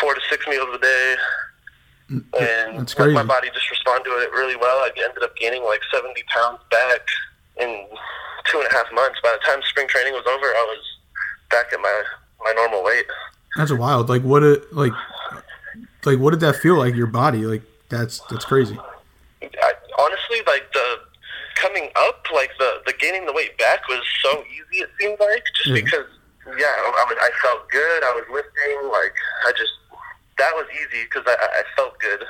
four 0.00 0.14
to 0.14 0.20
six 0.28 0.46
meals 0.46 0.68
a 0.74 0.78
day. 0.78 1.16
And 2.08 2.78
That's 2.78 2.96
like, 2.98 3.10
my 3.10 3.24
body 3.24 3.50
just 3.52 3.68
responded 3.70 4.04
to 4.04 4.10
it 4.22 4.30
really 4.30 4.54
well. 4.54 4.78
I 4.78 4.90
ended 4.94 5.22
up 5.22 5.34
gaining 5.36 5.64
like 5.64 5.80
70 5.92 6.14
pounds 6.32 6.60
back 6.70 7.02
in 7.58 7.86
two 8.46 8.58
and 8.58 8.68
a 8.70 8.72
half 8.72 8.86
months. 8.94 9.18
By 9.22 9.34
the 9.34 9.42
time 9.44 9.60
spring 9.66 9.88
training 9.88 10.12
was 10.12 10.22
over, 10.26 10.46
I 10.46 10.64
was 10.70 10.84
back 11.50 11.72
at 11.72 11.80
my 11.80 12.02
my 12.46 12.52
normal 12.54 12.84
weight. 12.84 13.06
that's 13.56 13.72
wild. 13.72 14.08
Like, 14.08 14.22
what 14.22 14.42
it 14.42 14.72
like 14.72 14.92
like 16.04 16.18
what 16.18 16.30
did 16.30 16.40
that 16.40 16.56
feel 16.56 16.76
like? 16.76 16.94
Your 16.94 17.06
body, 17.08 17.44
like 17.46 17.62
that's 17.88 18.20
that's 18.30 18.44
crazy. 18.44 18.78
I, 19.42 19.72
honestly, 19.98 20.38
like 20.46 20.72
the 20.72 20.86
coming 21.56 21.88
up, 21.96 22.24
like 22.32 22.50
the 22.58 22.82
the 22.86 22.92
gaining 22.98 23.26
the 23.26 23.32
weight 23.32 23.56
back 23.58 23.86
was 23.88 24.02
so 24.22 24.44
easy. 24.50 24.82
It 24.84 24.90
seemed 25.00 25.18
like 25.20 25.44
just 25.56 25.66
Yeah. 25.68 25.74
because 25.74 26.06
yeah, 26.46 26.70
I, 26.78 26.86
I 26.86 27.04
was 27.10 27.18
I 27.20 27.30
felt 27.42 27.68
good. 27.70 28.04
I 28.04 28.12
was 28.14 28.24
lifting 28.30 28.90
like 28.90 29.14
I 29.46 29.52
just 29.58 29.72
that 30.38 30.52
was 30.54 30.66
easy 30.74 31.04
because 31.04 31.24
I, 31.26 31.34
I 31.34 31.62
felt 31.74 31.98
good. 31.98 32.22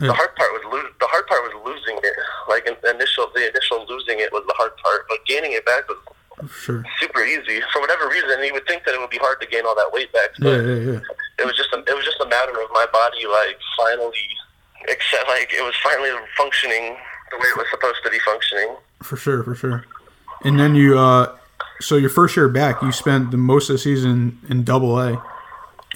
The 0.00 0.12
hard 0.12 0.34
part 0.36 0.50
was 0.52 0.62
lo- 0.68 0.92
the 1.00 1.06
hard 1.06 1.26
part 1.28 1.40
was 1.48 1.54
losing 1.64 1.96
it. 2.02 2.16
Like 2.48 2.66
in, 2.66 2.74
initial 2.90 3.30
the 3.34 3.48
initial 3.48 3.86
losing 3.88 4.18
it 4.20 4.32
was 4.32 4.44
the 4.46 4.54
hard 4.58 4.76
part, 4.82 5.06
but 5.08 5.24
gaining 5.24 5.52
it 5.52 5.64
back 5.64 5.88
was 5.88 5.96
Sure. 6.50 6.84
super 7.00 7.24
easy 7.24 7.60
for 7.72 7.80
whatever 7.80 8.08
reason. 8.08 8.42
You 8.42 8.52
would 8.54 8.66
think 8.66 8.84
that 8.84 8.94
it 8.94 9.00
would 9.00 9.10
be 9.10 9.18
hard 9.18 9.40
to 9.40 9.46
gain 9.46 9.64
all 9.66 9.74
that 9.74 9.90
weight 9.92 10.12
back, 10.12 10.30
but 10.38 10.48
yeah, 10.48 10.98
yeah. 10.98 11.00
it 11.38 11.46
was 11.46 11.56
just 11.56 11.72
a, 11.72 11.78
it 11.78 11.94
was 11.94 12.04
just 12.04 12.20
a 12.20 12.26
matter 12.26 12.52
of 12.52 12.68
my 12.72 12.86
body 12.92 13.26
like 13.26 13.58
finally 13.76 14.18
except 14.88 15.28
like 15.28 15.52
it 15.52 15.62
was 15.62 15.74
finally 15.82 16.10
functioning 16.36 16.96
the 17.30 17.36
way 17.36 17.46
it 17.48 17.56
was 17.56 17.66
supposed 17.70 17.98
to 18.04 18.10
be 18.10 18.18
functioning. 18.20 18.76
For 19.02 19.16
sure, 19.16 19.42
for 19.42 19.54
sure. 19.54 19.84
And 20.44 20.58
then 20.58 20.74
you, 20.74 20.98
uh, 20.98 21.36
so 21.80 21.96
your 21.96 22.10
first 22.10 22.36
year 22.36 22.48
back, 22.48 22.82
you 22.82 22.92
spent 22.92 23.30
the 23.30 23.36
most 23.36 23.70
of 23.70 23.74
the 23.74 23.78
season 23.78 24.38
in 24.48 24.64
Double 24.64 24.98
A, 24.98 25.22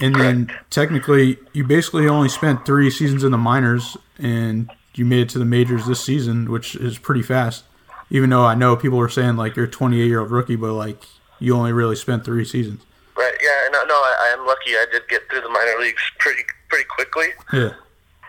and 0.01 0.15
then 0.15 0.51
technically 0.69 1.37
you 1.53 1.63
basically 1.63 2.07
only 2.07 2.29
spent 2.29 2.65
three 2.65 2.89
seasons 2.89 3.23
in 3.23 3.31
the 3.31 3.37
minors, 3.37 3.97
and 4.17 4.71
you 4.95 5.05
made 5.05 5.21
it 5.21 5.29
to 5.29 5.39
the 5.39 5.45
majors 5.45 5.85
this 5.85 6.01
season, 6.01 6.51
which 6.51 6.75
is 6.75 6.97
pretty 6.97 7.21
fast. 7.21 7.63
Even 8.11 8.29
though 8.29 8.43
I 8.45 8.55
know 8.55 8.75
people 8.75 8.97
were 8.97 9.09
saying 9.09 9.35
like 9.35 9.55
you're 9.55 9.65
a 9.65 9.69
28 9.69 10.05
year 10.05 10.19
old 10.19 10.31
rookie, 10.31 10.55
but 10.55 10.73
like 10.73 11.03
you 11.39 11.55
only 11.55 11.71
really 11.73 11.95
spent 11.95 12.25
three 12.25 12.43
seasons. 12.45 12.81
Right? 13.17 13.33
Yeah. 13.41 13.69
No, 13.71 13.83
no. 13.85 13.93
I, 13.93 14.29
I 14.29 14.39
am 14.39 14.45
lucky. 14.47 14.71
I 14.71 14.85
did 14.91 15.07
get 15.09 15.29
through 15.29 15.41
the 15.41 15.49
minor 15.49 15.79
leagues 15.79 16.01
pretty 16.19 16.43
pretty 16.69 16.85
quickly. 16.85 17.27
Yeah. 17.53 17.73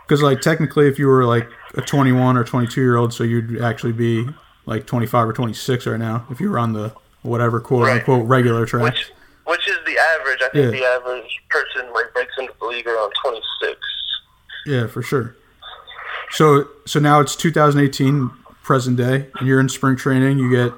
Because 0.06 0.22
like 0.22 0.40
technically, 0.40 0.88
if 0.88 0.99
you 0.99 1.06
were 1.06 1.25
like 1.25 1.49
a 1.75 1.80
21 1.80 2.37
or 2.37 2.44
22 2.44 2.80
year 2.80 2.96
old, 2.96 3.14
so 3.14 3.22
you'd 3.25 3.60
actually 3.62 3.92
be 3.92 4.28
like 4.66 4.87
25 4.87 5.28
or 5.28 5.32
26 5.32 5.87
right 5.87 5.99
now 5.99 6.26
if 6.30 6.40
you 6.40 6.50
were 6.50 6.58
on 6.58 6.72
the 6.75 6.92
whatever 7.22 7.60
quote 7.60 7.87
Right. 7.87 7.99
unquote 7.99 8.26
regular 8.28 8.66
track. 8.66 8.82
which 8.82 9.10
which 9.46 9.66
is 9.68 9.78
the 9.87 9.96
average. 9.99 10.38
I 10.42 10.49
think 10.50 10.64
Yeah. 10.75 10.78
the 10.80 10.84
average 10.84 11.40
person 11.49 11.92
like 11.94 12.12
breaks 12.12 12.32
into 12.38 12.52
the 12.60 12.66
league 12.66 12.87
around 12.87 13.12
26. 13.22 13.78
Yeah, 14.66 14.87
for 14.88 15.02
sure. 15.02 15.37
So 16.30 16.68
so 16.87 16.99
now 17.00 17.20
it's 17.20 17.34
2018 17.37 18.30
present 18.70 18.96
day, 18.96 19.26
and 19.34 19.48
you're 19.48 19.58
in 19.58 19.68
spring 19.68 19.96
training. 19.96 20.38
You 20.38 20.48
get 20.48 20.72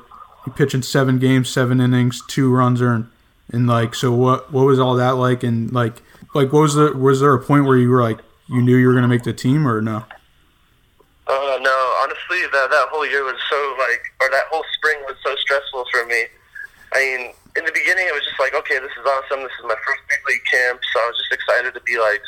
you 0.46 0.52
pitch 0.56 0.72
in 0.72 0.80
seven 0.80 1.18
games, 1.18 1.50
seven 1.50 1.78
innings, 1.78 2.22
two 2.26 2.50
runs 2.50 2.80
earned, 2.80 3.11
and 3.52 3.66
like 3.66 3.94
so 3.94 4.11
what 4.11 4.50
what 4.50 4.64
was 4.64 4.80
all 4.80 4.94
that 4.96 5.20
like? 5.20 5.42
And 5.42 5.70
like 5.70 6.00
like 6.32 6.54
what 6.54 6.62
was 6.62 6.72
the 6.72 6.96
was 6.96 7.20
there 7.20 7.34
a 7.34 7.38
point 7.38 7.66
where 7.66 7.76
you 7.76 7.90
were 7.90 8.00
like 8.00 8.20
you 8.49 8.62
knew 8.62 8.76
you 8.76 8.87
were 8.88 8.94
gonna 8.94 9.12
make 9.12 9.25
the 9.25 9.34
team 9.34 9.68
or 9.68 9.82
no? 9.82 10.08
Uh, 11.28 11.58
no, 11.61 11.76
honestly, 12.00 12.40
that 12.49 12.72
that 12.72 12.88
whole 12.88 13.04
year 13.04 13.25
was 13.25 13.37
so 13.50 13.61
like, 13.78 14.00
or 14.22 14.30
that 14.30 14.49
whole 14.49 14.64
spring 14.72 14.96
was 15.04 15.16
so 15.22 15.37
stressful 15.37 15.84
for 15.92 16.06
me. 16.06 16.25
I 16.94 16.99
mean, 16.99 17.20
in 17.61 17.64
the 17.66 17.72
beginning, 17.76 18.08
it 18.08 18.14
was 18.14 18.25
just 18.25 18.40
like, 18.40 18.54
okay, 18.54 18.80
this 18.80 18.92
is 18.96 19.04
awesome. 19.04 19.44
This 19.44 19.52
is 19.61 19.68
my 19.68 19.76
first 19.84 20.00
big 20.08 20.20
league 20.26 20.46
camp, 20.50 20.80
so 20.80 20.96
I 20.99 21.12
was 21.12 21.16
just 21.20 21.32
excited 21.32 21.75
to 21.75 21.82
be 21.84 22.00
like 22.00 22.25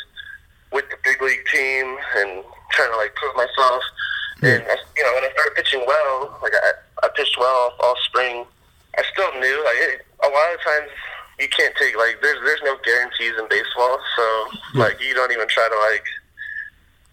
with 0.71 0.85
the 0.93 0.97
big 1.03 1.23
league 1.23 1.41
team 1.49 1.97
and 2.21 2.45
trying 2.69 2.91
to 2.91 2.97
like 2.97 3.15
prove 3.15 3.33
myself. 3.33 3.81
And 4.41 4.63
I, 4.67 4.75
you 4.97 5.03
know, 5.03 5.13
when 5.15 5.23
I 5.23 5.31
started 5.33 5.55
pitching 5.55 5.83
well, 5.87 6.37
like 6.41 6.53
I, 6.53 6.71
I 7.05 7.09
pitched 7.15 7.37
well 7.39 7.73
all 7.79 7.95
spring. 8.05 8.45
I 8.97 9.03
still 9.11 9.31
knew 9.39 9.57
like 9.65 9.77
it, 9.77 10.05
a 10.23 10.29
lot 10.29 10.53
of 10.53 10.59
times 10.63 10.89
you 11.39 11.47
can't 11.49 11.73
take 11.75 11.97
like 11.97 12.19
there's 12.21 12.39
there's 12.43 12.61
no 12.63 12.77
guarantees 12.83 13.33
in 13.39 13.47
baseball, 13.49 13.99
so 14.15 14.47
like 14.75 15.01
you 15.01 15.13
don't 15.13 15.31
even 15.31 15.47
try 15.47 15.67
to 15.67 15.77
like 15.91 16.05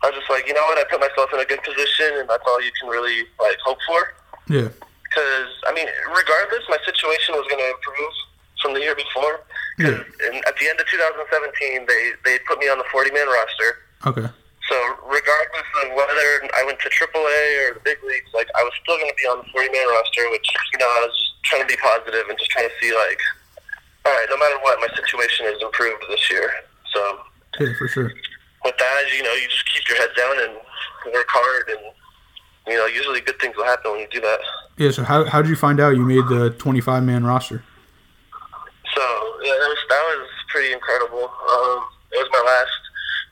I 0.02 0.10
was 0.10 0.18
just 0.18 0.30
like, 0.30 0.46
you 0.48 0.54
know 0.54 0.62
what? 0.66 0.78
I 0.78 0.84
put 0.90 0.98
myself 1.00 1.30
in 1.32 1.38
a 1.40 1.44
good 1.44 1.62
position, 1.62 2.18
and 2.18 2.28
that's 2.28 2.42
all 2.46 2.60
you 2.62 2.72
can 2.80 2.88
really 2.90 3.22
like 3.40 3.56
hope 3.64 3.78
for. 3.86 4.14
Yeah, 4.48 4.68
Because 5.06 5.48
I 5.66 5.72
mean, 5.72 5.86
regardless, 6.10 6.66
my 6.68 6.78
situation 6.84 7.34
was 7.38 7.46
going 7.46 7.62
to 7.62 7.70
improve 7.70 8.12
from 8.60 8.74
the 8.74 8.80
year 8.80 8.94
before. 8.96 9.40
'Cause 9.80 10.04
And 10.26 10.44
at 10.44 10.54
the 10.58 10.68
end 10.68 10.78
of 10.78 10.86
2017, 10.90 11.86
they 11.86 12.12
they 12.24 12.38
put 12.46 12.58
me 12.58 12.68
on 12.68 12.78
the 12.78 12.84
40 12.92 13.10
man 13.12 13.26
roster. 13.26 13.78
okay, 14.06 14.28
So 14.72 14.80
regardless 15.04 15.68
of 15.84 15.92
whether 15.92 16.48
I 16.56 16.64
went 16.64 16.80
to 16.80 16.88
AAA 16.88 17.44
or 17.68 17.74
the 17.76 17.84
big 17.84 18.00
leagues, 18.08 18.32
like 18.32 18.48
I 18.56 18.64
was 18.64 18.72
still 18.80 18.96
going 18.96 19.12
to 19.12 19.20
be 19.20 19.28
on 19.28 19.44
the 19.44 19.48
40 19.52 19.68
man 19.68 19.84
roster. 19.92 20.24
Which 20.32 20.48
you 20.72 20.78
know, 20.80 20.88
I 20.88 21.04
was 21.04 21.12
just 21.12 21.44
trying 21.44 21.60
to 21.60 21.68
be 21.68 21.76
positive 21.76 22.24
and 22.24 22.38
just 22.40 22.50
trying 22.50 22.72
to 22.72 22.74
see 22.80 22.88
like, 22.96 23.20
all 24.08 24.16
right, 24.16 24.24
no 24.32 24.40
matter 24.40 24.56
what, 24.64 24.80
my 24.80 24.88
situation 24.96 25.44
has 25.44 25.60
improved 25.60 26.00
this 26.08 26.24
year. 26.32 26.48
So 26.88 27.20
yeah, 27.60 27.76
for 27.76 27.84
sure. 27.86 28.16
with 28.64 28.76
that, 28.80 29.02
you 29.12 29.22
know, 29.22 29.34
you 29.36 29.44
just 29.44 29.68
keep 29.68 29.84
your 29.92 30.00
head 30.00 30.16
down 30.16 30.40
and 30.40 30.56
work 31.12 31.28
hard, 31.28 31.68
and 31.68 31.92
you 32.64 32.80
know, 32.80 32.88
usually 32.88 33.20
good 33.20 33.36
things 33.44 33.52
will 33.52 33.68
happen 33.68 33.92
when 33.92 34.00
you 34.00 34.08
do 34.08 34.24
that. 34.24 34.40
Yeah, 34.80 34.90
so 34.90 35.04
how 35.04 35.28
how 35.28 35.42
did 35.44 35.52
you 35.52 35.56
find 35.56 35.84
out 35.84 36.00
you 36.00 36.06
made 36.08 36.24
the 36.32 36.48
25 36.56 37.04
man 37.04 37.28
roster? 37.28 37.60
So 38.96 39.04
yeah, 39.44 39.52
that 39.52 39.68
was 39.68 39.82
that 39.92 40.02
was 40.16 40.28
pretty 40.48 40.72
incredible. 40.72 41.28
Um, 41.28 41.84
it 42.08 42.24
was 42.24 42.28
my 42.32 42.40
last 42.40 42.81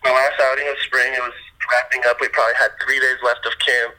my 0.05 0.11
last 0.13 0.41
outing 0.41 0.69
of 0.69 0.79
spring. 0.87 1.13
It 1.13 1.21
was 1.23 1.37
wrapping 1.71 2.03
up. 2.09 2.21
We 2.21 2.29
probably 2.29 2.55
had 2.57 2.71
three 2.85 2.99
days 3.01 3.19
left 3.25 3.45
of 3.47 3.53
camp, 3.61 3.95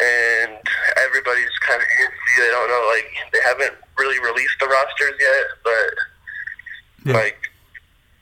and 0.00 0.58
everybody's 1.04 1.52
kind 1.66 1.80
of 1.80 1.86
antsy. 1.88 2.32
They 2.38 2.50
don't 2.50 2.68
know, 2.68 2.84
like 2.92 3.08
they 3.32 3.40
haven't 3.44 3.74
really 3.98 4.18
released 4.20 4.56
the 4.60 4.66
rosters 4.66 5.14
yet, 5.20 5.46
but 5.64 5.94
Yeah. 7.04 7.14
like 7.18 7.38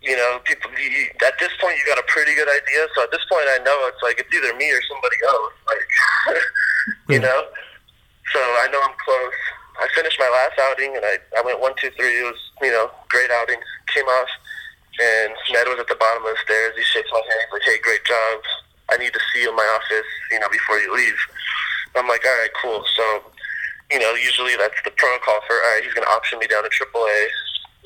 you 0.03 0.17
know, 0.17 0.41
people 0.45 0.71
you, 0.81 1.07
at 1.27 1.39
this 1.39 1.53
point 1.61 1.77
you 1.77 1.85
got 1.85 1.99
a 1.99 2.07
pretty 2.09 2.35
good 2.35 2.49
idea. 2.49 2.89
So 2.95 3.03
at 3.05 3.11
this 3.13 3.21
point, 3.31 3.45
I 3.53 3.59
know 3.65 3.77
it's 3.87 4.03
like 4.03 4.19
it's 4.19 4.33
either 4.35 4.55
me 4.57 4.71
or 4.73 4.81
somebody 4.89 5.17
else. 5.29 5.53
Like 5.69 5.87
you 7.09 7.15
Yeah. 7.17 7.29
know, 7.29 7.41
so 8.33 8.41
I 8.41 8.69
know 8.73 8.81
I'm 8.81 8.97
close. 9.05 9.35
I 9.81 9.89
finished 9.95 10.19
my 10.19 10.29
last 10.29 10.59
outing 10.71 10.97
and 10.97 11.05
I 11.05 11.19
I 11.37 11.43
went 11.43 11.61
one 11.61 11.75
two 11.77 11.91
three. 11.97 12.19
It 12.21 12.25
was 12.25 12.41
you 12.63 12.71
know 12.73 12.91
great 13.09 13.31
outing. 13.31 13.61
Came 13.95 14.07
off 14.07 14.29
and 15.01 15.33
Ned 15.57 15.67
was 15.67 15.81
at 15.81 15.89
the 15.89 15.97
bottom 15.97 16.23
of 16.29 16.37
the 16.37 16.43
stairs. 16.45 16.77
He 16.77 16.85
shakes 16.85 17.09
my 17.11 17.25
hand. 17.25 17.49
He's 17.49 17.53
like, 17.57 17.67
"Hey, 17.67 17.79
great 17.81 18.05
job. 18.05 18.45
I 18.93 18.97
need 19.01 19.13
to 19.13 19.23
see 19.33 19.43
you 19.43 19.51
in 19.51 19.57
my 19.57 19.69
office. 19.75 20.11
You 20.31 20.41
know, 20.41 20.49
before 20.53 20.79
you 20.79 20.93
leave." 20.93 21.19
I'm 21.97 22.07
like, 22.07 22.25
"All 22.25 22.39
right, 22.39 22.55
cool." 22.61 22.85
So 22.95 23.25
you 23.91 23.99
know, 23.99 24.15
usually 24.15 24.55
that's 24.57 24.79
the 24.87 24.95
protocol 24.95 25.43
for, 25.47 25.59
all 25.59 25.71
right, 25.75 25.83
he's 25.83 25.95
going 25.95 26.07
to 26.07 26.15
option 26.15 26.39
me 26.39 26.47
down 26.47 26.63
to 26.63 26.71
AAA. 26.71 27.21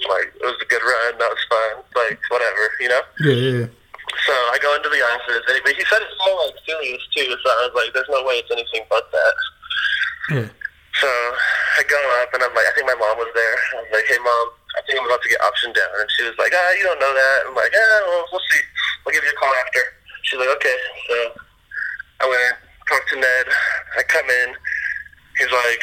Like, 0.05 0.29
it 0.37 0.45
was 0.45 0.61
a 0.61 0.69
good 0.69 0.85
run. 0.85 1.17
That 1.17 1.33
was 1.33 1.41
fun. 1.49 1.81
Like, 1.97 2.21
whatever, 2.29 2.63
you 2.81 2.89
know? 2.93 3.01
Yeah, 3.25 3.33
yeah, 3.33 3.59
yeah. 3.65 3.69
So 4.29 4.35
I 4.53 4.61
go 4.61 4.77
into 4.77 4.93
the 4.93 5.01
office, 5.01 5.43
and 5.49 5.65
but 5.65 5.73
he 5.73 5.85
said 5.89 6.05
it's 6.05 6.13
so, 6.21 6.29
like, 6.45 6.61
serious, 6.69 7.01
too. 7.17 7.25
So 7.25 7.49
I 7.49 7.61
was 7.67 7.75
like, 7.75 7.91
there's 7.97 8.11
no 8.13 8.21
way 8.23 8.37
it's 8.45 8.53
anything 8.53 8.85
but 8.93 9.09
that. 9.11 9.35
Yeah. 10.31 10.49
So 11.01 11.09
I 11.09 11.83
go 11.89 11.99
up, 12.21 12.31
and 12.37 12.45
I'm 12.45 12.53
like, 12.53 12.69
I 12.69 12.73
think 12.77 12.87
my 12.87 13.01
mom 13.01 13.17
was 13.17 13.33
there. 13.33 13.57
I 13.57 13.89
was 13.89 13.93
like, 13.97 14.07
hey, 14.07 14.21
mom, 14.21 14.47
I 14.77 14.81
think 14.85 15.01
I'm 15.01 15.09
about 15.09 15.14
to 15.25 15.29
get 15.33 15.41
optioned 15.41 15.73
down. 15.73 15.89
And 15.97 16.09
she 16.13 16.29
was 16.29 16.37
like, 16.37 16.53
ah, 16.53 16.71
you 16.77 16.85
don't 16.85 17.01
know 17.01 17.15
that. 17.17 17.39
I'm 17.49 17.57
like, 17.57 17.73
ah, 17.73 18.01
well, 18.07 18.25
we'll 18.31 18.47
see. 18.53 18.63
I'll 19.09 19.13
give 19.13 19.25
you 19.25 19.33
a 19.33 19.41
call 19.41 19.53
after. 19.65 19.83
She's 20.23 20.39
like, 20.39 20.53
okay. 20.61 20.79
So 21.09 21.17
I 22.21 22.29
went, 22.29 22.41
and 22.45 22.61
talked 22.89 23.09
to 23.11 23.17
Ned. 23.17 23.47
I 23.99 24.03
come 24.05 24.29
in. 24.29 24.49
He's 25.41 25.51
like, 25.51 25.83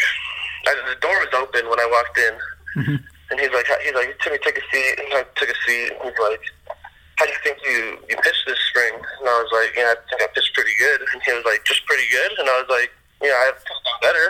I, 0.70 0.72
the 0.94 1.02
door 1.02 1.18
was 1.20 1.34
open 1.34 1.68
when 1.68 1.82
I 1.82 1.90
walked 1.90 2.18
in. 2.18 2.34
And 3.32 3.40
he's 3.40 3.52
like, 3.52 3.66
he's 3.82 3.96
like, 3.98 4.14
Timmy, 4.22 4.38
take 4.46 4.58
a 4.58 4.66
seat. 4.72 4.96
And 5.02 5.14
I 5.18 5.26
took 5.36 5.50
a 5.50 5.58
seat. 5.66 5.98
And 5.98 6.14
he's 6.14 6.22
like, 6.22 6.44
how 7.18 7.26
do 7.26 7.32
you 7.32 7.42
think 7.44 7.58
you, 7.66 7.98
you 8.10 8.16
pitched 8.22 8.46
this 8.46 8.60
spring? 8.70 8.94
And 8.94 9.26
I 9.30 9.38
was 9.42 9.52
like, 9.54 9.74
yeah, 9.78 9.94
I 9.94 9.98
think 10.10 10.22
I 10.22 10.28
pitched 10.34 10.54
pretty 10.54 10.74
good. 10.78 11.02
And 11.14 11.22
he 11.24 11.34
was 11.34 11.46
like, 11.46 11.66
just 11.66 11.86
pretty 11.86 12.06
good? 12.12 12.32
And 12.40 12.50
I 12.50 12.58
was 12.62 12.70
like, 12.70 12.92
yeah, 13.22 13.38
I've 13.46 13.62
done 13.62 14.00
better. 14.02 14.28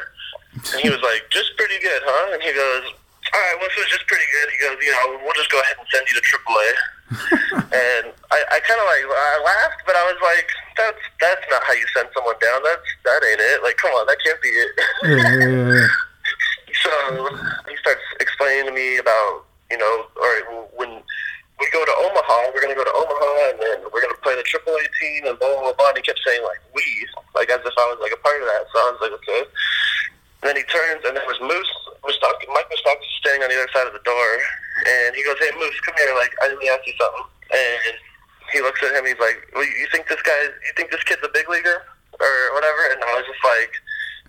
And 0.76 0.80
he 0.84 0.90
was 0.90 1.00
like, 1.02 1.24
just 1.32 1.56
pretty 1.56 1.80
good, 1.80 2.02
huh? 2.04 2.36
And 2.36 2.44
he 2.44 2.52
goes, 2.52 2.94
all 3.32 3.40
right, 3.40 3.56
well, 3.60 3.68
if 3.72 3.76
it 3.80 3.84
was 3.88 3.94
just 3.96 4.08
pretty 4.08 4.28
good, 4.28 4.48
he 4.52 4.58
goes, 4.60 4.76
you 4.84 4.92
know, 4.92 5.20
we'll 5.24 5.40
just 5.40 5.52
go 5.52 5.60
ahead 5.64 5.80
and 5.80 5.88
send 5.88 6.04
you 6.08 6.16
to 6.20 6.24
AAA. 6.24 6.70
and 7.76 8.06
I, 8.32 8.40
I 8.40 8.58
kind 8.64 8.80
of 8.80 8.88
like, 8.88 9.04
I 9.08 9.36
laughed, 9.44 9.84
but 9.88 9.96
I 9.96 10.04
was 10.08 10.20
like, 10.24 10.48
that's 10.76 11.04
that's 11.20 11.46
not 11.52 11.64
how 11.64 11.74
you 11.74 11.88
send 11.96 12.08
someone 12.16 12.40
down. 12.40 12.64
That's 12.64 12.88
that 13.08 13.24
ain't 13.24 13.40
it. 13.40 13.64
Like, 13.64 13.78
come 13.78 13.92
on, 13.92 14.08
that 14.08 14.20
can't 14.24 14.42
be 14.42 14.50
it. 14.50 14.72
Yeah. 15.04 15.88
So 16.82 16.90
he 17.70 17.76
starts 17.78 18.02
explaining 18.20 18.66
to 18.66 18.72
me 18.72 18.98
about, 18.98 19.46
you 19.70 19.78
know, 19.78 20.08
all 20.18 20.30
right, 20.34 20.46
well, 20.50 20.70
when 20.74 20.90
we 21.60 21.70
go 21.70 21.86
to 21.86 21.96
Omaha, 22.10 22.50
we're 22.50 22.64
going 22.64 22.74
to 22.74 22.80
go 22.80 22.88
to 22.88 22.96
Omaha 22.96 23.54
and 23.54 23.60
then 23.62 23.78
we're 23.94 24.02
going 24.02 24.16
to 24.16 24.22
play 24.26 24.34
the 24.34 24.42
AAA 24.42 24.90
team 24.98 25.30
and 25.30 25.38
blah, 25.38 25.62
blah, 25.62 25.78
blah. 25.78 25.94
And 25.94 25.98
he 25.98 26.02
kept 26.02 26.22
saying, 26.26 26.42
like, 26.42 26.58
we, 26.74 26.82
like 27.36 27.54
as 27.54 27.62
if 27.62 27.76
I 27.78 27.86
was 27.92 28.00
like 28.02 28.16
a 28.16 28.22
part 28.26 28.42
of 28.42 28.48
that. 28.50 28.66
So 28.74 28.76
I 28.82 28.88
was 28.98 29.00
like, 29.04 29.14
okay. 29.22 29.46
And 30.42 30.50
then 30.50 30.58
he 30.58 30.66
turns 30.74 31.06
and 31.06 31.14
there 31.14 31.28
was 31.30 31.38
Moose, 31.38 31.74
Moustakas, 32.02 32.50
Mike 32.50 32.66
Moustakas 32.74 33.06
standing 33.22 33.46
on 33.46 33.50
the 33.54 33.61
other 33.61 33.61
side 33.74 33.88
of 33.88 33.94
the 33.94 34.04
door. 34.04 34.30
And 34.88 35.16
he 35.16 35.24
goes, 35.24 35.36
hey, 35.40 35.52
Moose, 35.58 35.80
come 35.82 35.96
here. 35.98 36.14
Like, 36.16 36.32
I 36.42 36.50
need 36.50 36.60
to 36.62 36.72
ask 36.72 36.86
you 36.88 36.94
something. 37.00 37.26
And 37.52 37.96
he 38.52 38.62
looks 38.62 38.82
at 38.84 38.96
him. 38.96 39.06
He's 39.06 39.20
like, 39.20 39.52
well, 39.54 39.64
you 39.64 39.88
think 39.92 40.08
this 40.08 40.22
guy, 40.22 40.38
you 40.44 40.74
think 40.76 40.92
this 40.92 41.04
kid's 41.04 41.22
a 41.24 41.32
big 41.34 41.50
leaguer 41.50 41.84
or 42.20 42.34
whatever? 42.54 42.92
And 42.92 43.04
I 43.04 43.14
was 43.20 43.26
just 43.28 43.44
like, 43.44 43.72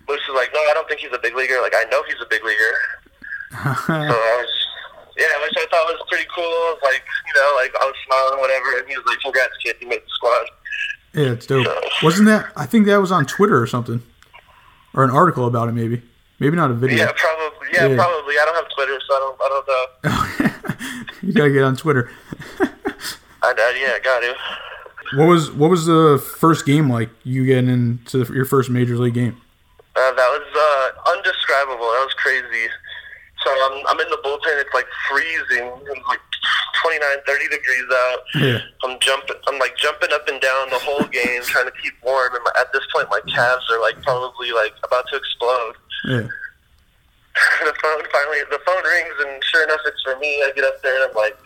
Moose 0.07 0.23
is 0.27 0.35
like, 0.35 0.51
no, 0.53 0.59
I 0.69 0.73
don't 0.73 0.87
think 0.87 0.99
he's 1.01 1.13
a 1.13 1.21
big 1.21 1.35
leaguer. 1.35 1.59
Like, 1.61 1.75
I 1.75 1.85
know 1.89 2.03
he's 2.07 2.19
a 2.21 2.29
big 2.29 2.43
leaguer. 2.43 2.73
So 3.85 3.93
I 3.93 4.33
was, 4.41 4.49
yeah, 5.15 5.25
which 5.43 5.53
I 5.57 5.65
thought 5.69 5.85
was 5.85 6.01
pretty 6.09 6.25
cool. 6.35 6.77
Like, 6.81 7.03
you 7.27 7.33
know, 7.39 7.53
like 7.55 7.71
I 7.79 7.85
was 7.85 7.93
smiling, 8.07 8.39
whatever, 8.41 8.79
and 8.79 8.89
he 8.89 8.97
was 8.97 9.05
like, 9.05 9.19
"Congrats, 9.19 9.53
kid, 9.63 9.75
you 9.79 9.87
made 9.87 10.01
the 10.01 10.09
squad." 10.09 10.47
Yeah, 11.13 11.33
it's 11.33 11.45
dope. 11.45 11.67
Wasn't 12.01 12.25
that? 12.27 12.51
I 12.55 12.65
think 12.65 12.87
that 12.87 12.97
was 12.97 13.11
on 13.11 13.25
Twitter 13.27 13.61
or 13.61 13.67
something, 13.67 14.01
or 14.95 15.03
an 15.03 15.11
article 15.11 15.45
about 15.45 15.69
it. 15.69 15.73
Maybe, 15.73 16.01
maybe 16.43 16.57
not 16.57 16.71
a 16.71 16.73
video. 16.73 16.97
Yeah, 16.97 17.11
probably. 17.15 17.67
Yeah, 17.73 17.87
Yeah. 17.87 17.95
probably. 17.95 18.35
I 18.35 18.45
don't 18.45 18.55
have 18.55 18.69
Twitter, 18.75 18.99
so 19.07 19.15
I 19.15 19.19
don't. 19.19 19.37
I 19.41 19.47
don't 19.49 19.67
know. 20.83 21.15
you 21.21 21.33
gotta 21.33 21.51
get 21.51 21.63
on 21.63 21.75
Twitter. 21.77 22.11
I, 22.59 23.51
I, 23.51 23.79
yeah, 23.81 23.93
I 23.95 23.99
got 24.03 24.19
to. 24.19 25.17
What 25.17 25.27
was 25.27 25.51
what 25.51 25.69
was 25.69 25.85
the 25.85 26.21
first 26.39 26.65
game 26.65 26.89
like? 26.89 27.09
You 27.23 27.45
getting 27.45 27.69
into 27.69 28.25
your 28.33 28.45
first 28.45 28.69
major 28.69 28.97
league 28.97 29.13
game? 29.13 29.37
Uh, 29.95 30.11
that 30.13 30.29
was 30.35 30.47
uh, 30.51 31.11
undescribable. 31.11 31.85
That 31.85 32.03
was 32.03 32.13
crazy. 32.17 32.67
So 33.43 33.51
I'm, 33.51 33.85
I'm 33.87 33.99
in 33.99 34.09
the 34.09 34.17
bullpen. 34.23 34.59
It's 34.59 34.73
like 34.73 34.87
freezing. 35.09 35.69
It's 35.85 36.07
like 36.07 36.19
29, 36.99 37.25
30 37.25 37.49
degrees 37.49 37.89
out. 37.91 38.19
Yeah. 38.35 38.59
I'm 38.83 38.99
jumping. 38.99 39.35
I'm 39.47 39.57
like 39.59 39.75
jumping 39.77 40.09
up 40.13 40.27
and 40.27 40.39
down 40.41 40.69
the 40.69 40.79
whole 40.79 41.05
game, 41.09 41.41
trying 41.43 41.65
to 41.65 41.75
keep 41.81 41.93
warm. 42.03 42.35
And 42.35 42.43
my, 42.43 42.51
at 42.59 42.71
this 42.73 42.83
point, 42.93 43.09
my 43.09 43.21
calves 43.33 43.65
are 43.71 43.81
like 43.81 44.01
probably 44.03 44.51
like 44.51 44.73
about 44.83 45.05
to 45.09 45.17
explode. 45.17 45.75
Yeah. 46.05 46.27
the 47.65 47.73
phone 47.81 48.01
finally, 48.13 48.45
the 48.53 48.61
phone 48.61 48.83
rings, 48.85 49.17
and 49.25 49.43
sure 49.43 49.63
enough, 49.65 49.81
it's 49.85 50.01
for 50.03 50.17
me. 50.19 50.43
I 50.45 50.51
get 50.53 50.65
up 50.65 50.81
there, 50.83 50.93
and 51.01 51.09
I'm 51.09 51.17
like, 51.17 51.37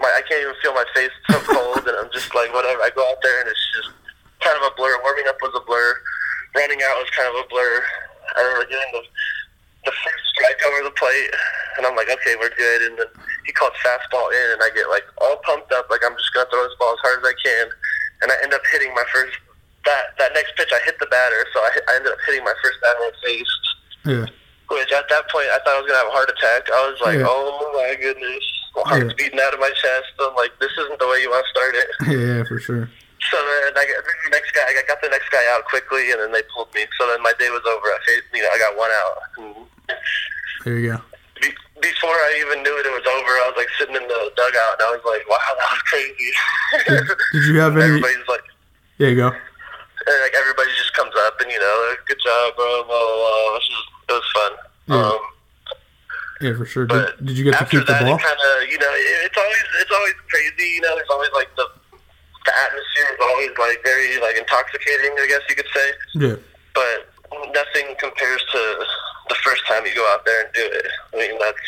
my, 0.00 0.10
I 0.10 0.22
can't 0.26 0.42
even 0.42 0.58
feel 0.62 0.74
my 0.74 0.86
face. 0.94 1.14
It's 1.14 1.30
so 1.30 1.38
cold, 1.46 1.86
and 1.86 1.94
I'm 1.94 2.10
just 2.10 2.34
like, 2.34 2.50
whatever. 2.52 2.82
I 2.82 2.90
go 2.90 3.06
out 3.06 3.22
there, 3.22 3.40
and 3.40 3.48
it's 3.48 3.66
just 3.78 3.94
kind 4.42 4.58
of 4.58 4.66
a 4.66 4.74
blur. 4.74 4.98
Warming 5.02 5.30
up 5.30 5.38
was 5.42 5.54
a 5.54 5.62
blur. 5.62 5.94
Running 6.56 6.82
out 6.82 6.98
was 6.98 7.10
kind 7.14 7.30
of 7.30 7.44
a 7.44 7.46
blur. 7.46 7.82
I 8.34 8.42
remember 8.42 8.66
getting 8.66 8.92
the 8.92 9.02
the 9.88 9.96
first 10.04 10.24
strike 10.36 10.60
over 10.68 10.84
the 10.84 10.92
plate, 11.00 11.32
and 11.80 11.88
I'm 11.88 11.96
like, 11.96 12.12
okay, 12.12 12.36
we're 12.36 12.52
good. 12.52 12.80
And 12.84 13.00
then 13.00 13.08
he 13.48 13.52
called 13.56 13.72
fastball 13.80 14.28
in, 14.28 14.52
and 14.52 14.60
I 14.60 14.68
get 14.76 14.92
like 14.92 15.08
all 15.24 15.40
pumped 15.48 15.72
up, 15.72 15.88
like 15.88 16.04
I'm 16.04 16.12
just 16.20 16.28
gonna 16.36 16.44
throw 16.52 16.60
this 16.68 16.76
ball 16.76 16.92
as 16.92 17.00
hard 17.00 17.24
as 17.24 17.26
I 17.32 17.36
can, 17.40 17.66
and 18.20 18.28
I 18.28 18.36
end 18.44 18.52
up 18.52 18.60
hitting 18.68 18.92
my 18.92 19.04
first. 19.08 19.32
That 19.88 20.12
that 20.20 20.34
next 20.36 20.52
pitch, 20.60 20.68
I 20.74 20.80
hit 20.84 21.00
the 21.00 21.08
batter, 21.08 21.40
so 21.56 21.64
I, 21.64 21.70
hit, 21.72 21.84
I 21.88 21.96
ended 21.96 22.12
up 22.12 22.20
hitting 22.28 22.44
my 22.44 22.52
first 22.60 22.76
batter 22.84 23.00
in 23.00 23.08
the 23.08 23.20
face. 23.24 23.52
Yeah. 24.04 24.26
Which 24.68 24.92
at 24.92 25.08
that 25.08 25.24
point, 25.32 25.48
I 25.48 25.56
thought 25.64 25.76
I 25.76 25.80
was 25.80 25.88
gonna 25.88 26.02
have 26.04 26.12
a 26.12 26.16
heart 26.18 26.28
attack. 26.28 26.68
I 26.68 26.80
was 26.92 27.00
like, 27.00 27.16
Yeah. 27.24 27.30
oh 27.32 27.72
my 27.72 27.96
goodness, 27.96 28.44
my 28.76 28.84
heart's 28.84 29.14
Yeah. 29.16 29.16
beating 29.16 29.40
out 29.40 29.54
of 29.56 29.60
my 29.64 29.72
chest. 29.72 30.12
I'm 30.20 30.36
like, 30.36 30.52
this 30.60 30.68
isn't 30.76 30.98
the 31.00 31.08
way 31.08 31.24
you 31.24 31.30
want 31.32 31.40
to 31.46 31.52
start 31.56 31.72
it. 31.72 31.88
Yeah, 32.20 32.44
for 32.44 32.60
sure. 32.60 32.84
So 33.32 33.36
then 33.40 33.72
I 33.80 33.84
got 33.88 34.04
the 34.04 34.30
next 34.30 34.52
guy. 34.52 34.68
I 34.68 34.82
got 34.86 35.00
the 35.00 35.08
next 35.08 35.28
guy 35.32 35.44
out 35.56 35.64
quickly, 35.64 36.12
and 36.12 36.20
then 36.20 36.32
they 36.32 36.42
pulled 36.52 36.68
me. 36.74 36.84
So 37.00 37.06
then 37.08 37.22
my 37.22 37.32
day 37.40 37.48
was 37.48 37.64
over. 37.64 37.86
I 37.88 37.98
faced, 38.06 38.28
you 38.34 38.42
know, 38.42 38.50
I 38.52 38.58
got 38.58 38.76
one 38.76 38.92
out. 38.92 39.16
Mm-hmm. 39.40 39.62
There 40.68 40.76
you 40.78 40.92
go. 40.92 41.00
Be- 41.40 41.56
Before 41.80 42.12
I 42.12 42.36
even 42.44 42.60
knew 42.62 42.76
it, 42.76 42.84
it 42.84 42.92
was 42.92 43.06
over. 43.08 43.32
I 43.40 43.44
was 43.48 43.56
like 43.56 43.72
sitting 43.80 43.96
in 43.96 44.04
the 44.04 44.20
dugout, 44.36 44.76
and 44.76 44.82
I 44.84 44.90
was 44.92 45.00
like, 45.08 45.24
"Wow, 45.24 45.40
that 45.56 45.68
was 45.72 45.82
crazy." 45.88 46.28
Did 47.32 47.44
you 47.48 47.56
have 47.60 47.72
any? 47.80 47.84
Everybody's 47.96 48.28
like, 48.28 48.44
There 49.00 49.08
you 49.08 49.16
go. 49.16 49.28
and 49.32 50.16
like 50.20 50.34
everybody 50.36 50.68
just 50.76 50.92
comes 50.92 51.12
up, 51.24 51.40
and 51.40 51.48
you 51.50 51.56
know, 51.58 51.94
good 52.04 52.20
job, 52.20 52.52
bro. 52.56 52.84
Blah 52.84 53.00
blah 53.00 53.16
blah. 53.16 53.48
It 53.48 53.52
was, 53.56 53.64
just, 53.64 53.86
it 54.08 54.12
was 54.12 54.28
fun. 54.36 54.52
Yeah. 54.92 55.08
Um, 55.08 55.20
Yeah, 56.44 56.52
for 56.60 56.66
sure. 56.68 56.84
But 56.86 57.16
Did, 57.18 57.32
did 57.32 57.38
you 57.40 57.44
get 57.48 57.56
to 57.58 57.64
keep 57.64 57.80
the 57.88 57.96
that, 57.96 58.04
ball? 58.04 58.14
it 58.14 58.22
kind 58.22 58.36
of, 58.38 58.68
you 58.68 58.78
know, 58.78 58.92
it, 58.92 59.24
it's 59.26 59.38
always 59.40 59.64
it's 59.80 59.90
always 59.90 60.14
crazy. 60.28 60.68
You 60.76 60.82
know, 60.84 60.92
there's 61.00 61.10
always 61.10 61.32
like 61.32 61.48
the 61.56 61.64
the 62.44 62.52
atmosphere 62.52 63.08
is 63.16 63.20
always 63.24 63.52
like 63.56 63.80
very 63.88 64.20
like 64.20 64.36
intoxicating. 64.36 65.16
I 65.16 65.26
guess 65.32 65.40
you 65.48 65.56
could 65.56 65.70
say, 65.72 65.88
Yeah. 66.14 66.36
but 66.76 67.07
nothing 67.32 67.94
compares 67.98 68.42
to 68.52 68.84
the 69.28 69.34
first 69.44 69.66
time 69.66 69.84
you 69.86 69.94
go 69.94 70.06
out 70.14 70.24
there 70.24 70.44
and 70.46 70.54
do 70.54 70.62
it. 70.64 70.86
I 71.12 71.16
mean, 71.16 71.38
that's 71.38 71.58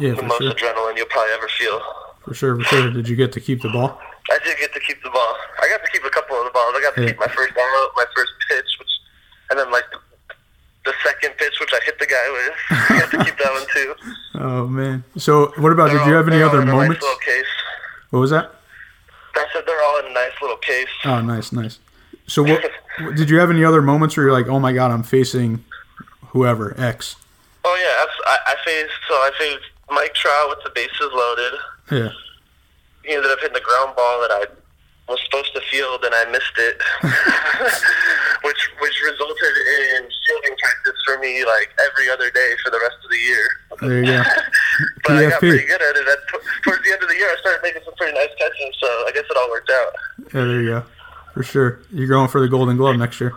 Yeah, 0.00 0.14
the 0.14 0.22
most 0.22 0.42
sure. 0.42 0.52
adrenaline 0.52 0.96
you'll 0.96 1.06
probably 1.06 1.32
ever 1.34 1.48
feel. 1.58 1.80
For 2.24 2.34
sure, 2.34 2.56
for 2.56 2.64
sure. 2.64 2.90
Did 2.90 3.08
you 3.08 3.16
get 3.16 3.32
to 3.32 3.40
keep 3.40 3.62
the 3.62 3.68
ball? 3.70 4.00
I 4.30 4.38
did 4.44 4.58
get 4.58 4.72
to 4.74 4.80
keep 4.80 5.02
the 5.02 5.10
ball. 5.10 5.36
I 5.62 5.68
got 5.68 5.82
to 5.84 5.90
keep 5.90 6.04
a 6.04 6.10
couple 6.10 6.36
of 6.36 6.44
the 6.44 6.50
balls. 6.50 6.74
I 6.76 6.80
got 6.82 6.94
to 6.96 7.02
Yeah. 7.02 7.08
keep 7.08 7.18
my 7.18 7.28
first 7.28 7.52
out, 7.56 7.88
my 7.96 8.04
first 8.14 8.32
pitch, 8.50 8.66
which, 8.78 8.88
and 9.50 9.58
then 9.58 9.70
like 9.70 9.84
the, 9.90 9.98
the 10.84 10.92
second 11.04 11.32
pitch, 11.38 11.54
which 11.60 11.70
I 11.72 11.80
hit 11.84 11.98
the 11.98 12.06
guy 12.06 12.30
with. 12.32 12.52
I 12.90 13.00
got 13.00 13.10
to 13.12 13.24
keep 13.24 13.38
that 13.38 13.52
one 13.52 13.66
too. 13.72 13.94
Oh 14.34 14.66
man. 14.66 15.04
So 15.16 15.52
what 15.56 15.72
about? 15.72 15.88
They're 15.90 15.98
Did 15.98 16.08
you 16.08 16.14
have 16.14 16.28
any 16.28 16.42
other 16.42 16.64
moments? 16.64 16.94
Nice 16.94 17.02
little 17.02 17.18
case. 17.20 17.46
What 18.10 18.20
was 18.20 18.30
that? 18.30 18.54
I 19.34 19.46
said 19.52 19.62
they're 19.66 19.82
all 19.82 20.00
in 20.00 20.06
a 20.06 20.12
nice 20.14 20.32
little 20.42 20.56
case. 20.58 20.88
Oh, 21.04 21.20
nice, 21.22 21.52
nice. 21.52 21.78
So 22.26 22.42
what? 22.42 22.62
did 23.16 23.30
you 23.30 23.38
have 23.38 23.50
any 23.50 23.64
other 23.64 23.82
moments 23.82 24.16
where 24.16 24.26
you're 24.26 24.32
like, 24.32 24.48
oh 24.48 24.60
my 24.60 24.72
god, 24.72 24.90
I'm 24.90 25.02
facing 25.02 25.64
whoever 26.28 26.78
X? 26.80 27.16
Oh 27.64 27.76
yeah, 27.76 28.04
I, 28.26 28.52
I 28.52 28.54
faced 28.64 28.94
so 29.08 29.14
I 29.14 29.30
faced 29.38 29.70
Mike 29.90 30.14
Trout 30.14 30.48
with 30.48 30.58
the 30.64 30.70
bases 30.74 31.10
loaded. 31.12 31.52
Yeah. 31.90 32.10
He 33.04 33.14
ended 33.14 33.30
up 33.30 33.38
hitting 33.40 33.54
the 33.54 33.60
ground 33.60 33.96
ball 33.96 34.20
that 34.20 34.30
I 34.30 34.44
was 35.08 35.18
supposed 35.24 35.54
to 35.54 35.60
field, 35.72 36.04
and 36.04 36.14
I 36.14 36.30
missed 36.30 36.56
it, 36.58 36.76
which 38.44 38.60
which 38.80 38.96
resulted 39.02 39.54
in 39.96 40.04
fielding 40.04 40.56
practice 40.60 41.00
for 41.04 41.18
me 41.18 41.44
like 41.44 41.72
every 41.88 42.10
other 42.10 42.30
day 42.30 42.52
for 42.62 42.70
the 42.70 42.78
rest 42.80 42.96
of 43.04 43.10
the 43.10 43.16
year. 43.16 43.46
There 43.80 43.98
you 44.04 44.06
go. 44.06 44.22
but 45.04 45.16
I 45.16 45.30
got 45.30 45.40
pretty 45.40 45.66
good 45.66 45.80
at 45.80 45.96
it. 45.96 46.06
At, 46.06 46.18
towards 46.62 46.84
the 46.84 46.92
end 46.92 47.02
of 47.02 47.08
the 47.08 47.16
year, 47.16 47.28
I 47.28 47.36
started 47.40 47.60
making 47.62 47.82
some 47.84 47.94
pretty 47.94 48.12
nice 48.12 48.32
catches, 48.38 48.76
so 48.78 48.88
I 49.06 49.10
guess 49.14 49.24
it 49.24 49.36
all 49.36 49.50
worked 49.50 49.70
out. 49.70 49.92
Yeah, 50.34 50.44
there 50.44 50.60
you 50.60 50.68
go. 50.68 50.84
For 51.38 51.44
sure. 51.44 51.80
You're 51.92 52.08
going 52.08 52.26
for 52.26 52.40
the 52.40 52.48
Golden 52.48 52.76
Glove 52.76 52.96
next 52.96 53.20
year. 53.20 53.32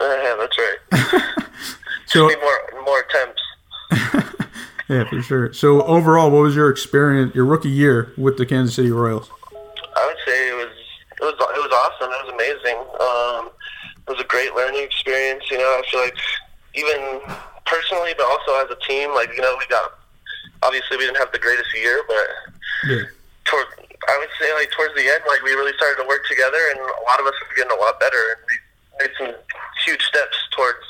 Uh, 0.00 0.04
yeah, 0.22 0.34
that's 0.36 0.58
right. 0.58 1.22
So 2.06 2.24
more 2.28 2.82
more 2.84 3.04
attempts. 3.08 3.42
yeah, 4.88 5.08
for 5.08 5.22
sure. 5.22 5.52
So 5.54 5.82
overall, 5.84 6.30
what 6.32 6.42
was 6.42 6.54
your 6.56 6.68
experience, 6.68 7.32
your 7.34 7.46
rookie 7.46 7.70
year 7.70 8.12
with 8.18 8.36
the 8.36 8.44
Kansas 8.44 8.74
City 8.74 8.90
Royals? 8.90 9.30
I 9.96 10.04
would 10.06 10.16
say 10.26 10.48
it 10.50 10.54
was 10.56 10.72
it 11.16 11.20
was 11.22 11.34
it 11.34 11.62
was 11.62 11.72
awesome. 11.72 12.10
It 12.12 12.24
was 12.26 12.34
amazing. 12.34 12.78
Um, 13.00 13.50
it 14.06 14.10
was 14.10 14.20
a 14.20 14.26
great 14.28 14.52
learning 14.56 14.82
experience. 14.82 15.44
You 15.50 15.58
know, 15.58 15.64
I 15.64 15.82
feel 15.90 16.00
like 16.00 16.16
even 16.74 17.20
personally, 17.64 18.12
but 18.18 18.26
also 18.26 18.62
as 18.62 18.70
a 18.76 18.80
team, 18.86 19.14
like 19.14 19.30
you 19.34 19.40
know, 19.40 19.54
we 19.58 19.64
got 19.68 19.94
obviously 20.64 20.96
we 20.98 21.04
didn't 21.06 21.18
have 21.18 21.30
the 21.32 21.38
greatest 21.38 21.72
year, 21.74 22.02
but 22.08 22.26
Yeah. 22.90 23.02
toward 23.44 23.66
I 24.12 24.18
would 24.20 24.28
say 24.36 24.52
like 24.54 24.70
towards 24.76 24.94
the 24.94 25.08
end, 25.08 25.24
like 25.26 25.42
we 25.42 25.52
really 25.56 25.72
started 25.76 26.02
to 26.02 26.08
work 26.08 26.20
together, 26.28 26.60
and 26.70 26.80
a 26.80 27.04
lot 27.08 27.20
of 27.20 27.26
us 27.26 27.34
were 27.40 27.56
getting 27.56 27.72
a 27.72 27.80
lot 27.80 27.98
better, 27.98 28.20
and 28.36 28.40
we 28.44 28.54
made 29.00 29.12
some 29.16 29.32
huge 29.84 30.02
steps 30.04 30.36
towards 30.52 30.84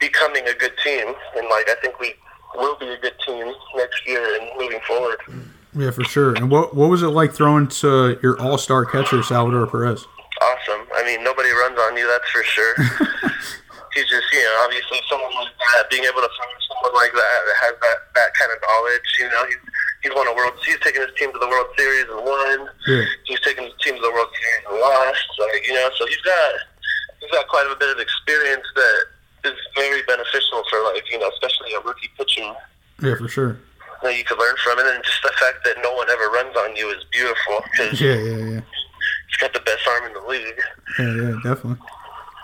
becoming 0.00 0.46
a 0.48 0.54
good 0.54 0.74
team. 0.82 1.14
And 1.38 1.46
like 1.48 1.70
I 1.70 1.76
think 1.80 2.00
we 2.00 2.14
will 2.56 2.76
be 2.76 2.88
a 2.88 2.98
good 2.98 3.14
team 3.24 3.54
next 3.76 4.06
year 4.06 4.40
and 4.40 4.50
moving 4.58 4.80
forward. 4.86 5.18
Yeah, 5.74 5.90
for 5.90 6.04
sure. 6.04 6.34
And 6.34 6.50
what 6.50 6.74
what 6.74 6.90
was 6.90 7.02
it 7.02 7.14
like 7.14 7.32
throwing 7.32 7.68
to 7.82 8.18
your 8.22 8.40
All 8.40 8.58
Star 8.58 8.84
catcher 8.84 9.22
Salvador 9.22 9.66
Perez? 9.66 10.04
awesome. 10.44 10.86
I 10.94 11.04
mean, 11.04 11.22
nobody 11.22 11.50
runs 11.50 11.78
on 11.78 11.96
you, 11.96 12.06
that's 12.06 12.28
for 12.30 12.42
sure. 12.44 12.74
He's 13.94 14.10
just, 14.10 14.26
you 14.32 14.42
know, 14.42 14.66
obviously 14.66 14.98
someone 15.08 15.30
like 15.38 15.54
that, 15.54 15.86
being 15.90 16.02
able 16.02 16.18
to 16.18 16.32
find 16.34 16.58
someone 16.66 16.94
like 16.98 17.14
that 17.14 17.40
that 17.46 17.58
has 17.62 17.74
that, 17.78 17.98
that 18.18 18.30
kind 18.34 18.50
of 18.50 18.58
knowledge, 18.58 19.06
you 19.22 19.28
know, 19.30 19.46
he's, 19.46 19.62
he's 20.04 20.12
won 20.14 20.28
a 20.28 20.34
World, 20.36 20.52
he's 20.64 20.78
taken 20.84 21.00
his 21.02 21.10
team 21.16 21.32
to 21.32 21.38
the 21.40 21.48
World 21.48 21.66
Series 21.80 22.04
and 22.12 22.20
won. 22.20 22.68
Yeah. 22.86 23.04
He's 23.24 23.40
taken 23.40 23.64
his 23.64 23.72
team 23.82 23.96
to 23.96 24.02
the 24.04 24.12
World 24.12 24.28
Series 24.36 24.62
and 24.68 24.76
lost. 24.78 25.24
Like, 25.40 25.64
you 25.66 25.72
know, 25.74 25.88
so 25.96 26.04
he's 26.06 26.20
got, 26.20 26.52
he's 27.20 27.30
got 27.32 27.48
quite 27.48 27.66
a 27.66 27.74
bit 27.74 27.88
of 27.88 27.98
experience 27.98 28.66
that 28.76 29.50
is 29.50 29.58
very 29.74 30.02
beneficial 30.04 30.62
for, 30.70 30.78
like, 30.92 31.02
you 31.10 31.18
know, 31.18 31.28
especially 31.32 31.72
a 31.74 31.80
rookie 31.80 32.10
pitcher 32.20 32.52
Yeah, 33.00 33.16
for 33.16 33.28
sure. 33.28 33.56
that 34.04 34.16
you 34.16 34.24
could 34.24 34.38
learn 34.38 34.54
from. 34.62 34.78
It. 34.78 34.84
And 34.84 34.88
then 34.96 35.00
just 35.02 35.22
the 35.24 35.32
fact 35.40 35.64
that 35.64 35.76
no 35.82 35.92
one 35.96 36.08
ever 36.12 36.28
runs 36.28 36.56
on 36.56 36.76
you 36.76 36.88
is 36.92 37.02
beautiful 37.12 37.64
because 37.72 38.00
Yeah, 38.00 38.14
yeah, 38.20 38.36
yeah. 38.54 38.60
he's 39.28 39.36
got 39.40 39.52
the 39.52 39.60
best 39.64 39.82
arm 39.88 40.04
in 40.06 40.12
the 40.12 40.28
league. 40.28 40.60
Yeah, 41.00 41.14
yeah, 41.16 41.34
definitely. 41.42 41.80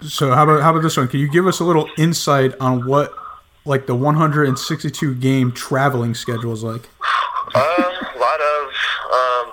So 0.02 0.32
how 0.32 0.44
about 0.44 0.62
how 0.62 0.70
about 0.70 0.82
this 0.82 0.96
one? 0.96 1.08
Can 1.08 1.20
you 1.20 1.28
give 1.30 1.46
us 1.46 1.60
a 1.60 1.64
little 1.64 1.86
insight 1.98 2.54
on 2.58 2.86
what 2.86 3.12
like 3.66 3.84
the 3.86 3.94
162 3.94 5.14
game 5.16 5.52
traveling 5.52 6.14
schedule 6.14 6.54
is 6.54 6.62
like? 6.62 6.88
Uh, 7.54 7.90
a 8.14 8.18
lot 8.18 8.40
of 8.40 8.64
um, 9.10 9.46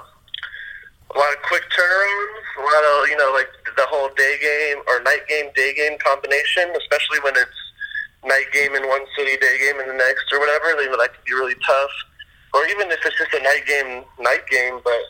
a 1.14 1.18
lot 1.18 1.32
of 1.34 1.42
quick 1.44 1.64
turnarounds. 1.74 2.46
A 2.60 2.64
lot 2.64 2.84
of 2.84 3.10
you 3.10 3.18
know 3.18 3.32
like 3.34 3.50
the 3.76 3.86
whole 3.90 4.10
day 4.16 4.38
game 4.42 4.84
or 4.88 5.02
night 5.04 5.26
game 5.28 5.50
day 5.56 5.74
game 5.74 5.98
combination, 6.00 6.70
especially 6.78 7.20
when 7.24 7.34
it's 7.36 7.60
night 8.26 8.46
game 8.54 8.76
in 8.76 8.88
one 8.88 9.02
city, 9.18 9.38
day 9.38 9.58
game 9.60 9.80
in 9.82 9.88
the 9.88 9.94
next, 9.98 10.26
or 10.32 10.40
whatever. 10.40 10.82
You 10.82 10.90
know, 10.92 10.98
that 10.98 11.14
can 11.14 11.24
be 11.26 11.34
really 11.34 11.56
tough. 11.66 11.92
Or 12.54 12.66
even 12.68 12.90
if 12.92 13.00
it's 13.06 13.18
just 13.18 13.34
a 13.34 13.44
night 13.44 13.66
game, 13.68 14.04
night 14.20 14.46
game, 14.50 14.80
but 14.84 15.02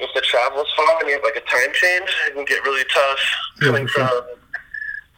if 0.00 0.10
the 0.14 0.20
travel's 0.22 0.66
far 0.76 0.98
and 1.00 1.08
you 1.08 1.14
have 1.14 1.22
like 1.22 1.36
a 1.36 1.44
time 1.46 1.72
change, 1.74 2.08
it 2.26 2.34
can 2.34 2.44
get 2.46 2.62
really 2.64 2.84
tough 2.92 3.20
Yeah, 3.60 3.66
coming 3.68 3.86
for 3.86 4.00
sure. 4.00 4.08
from 4.08 4.24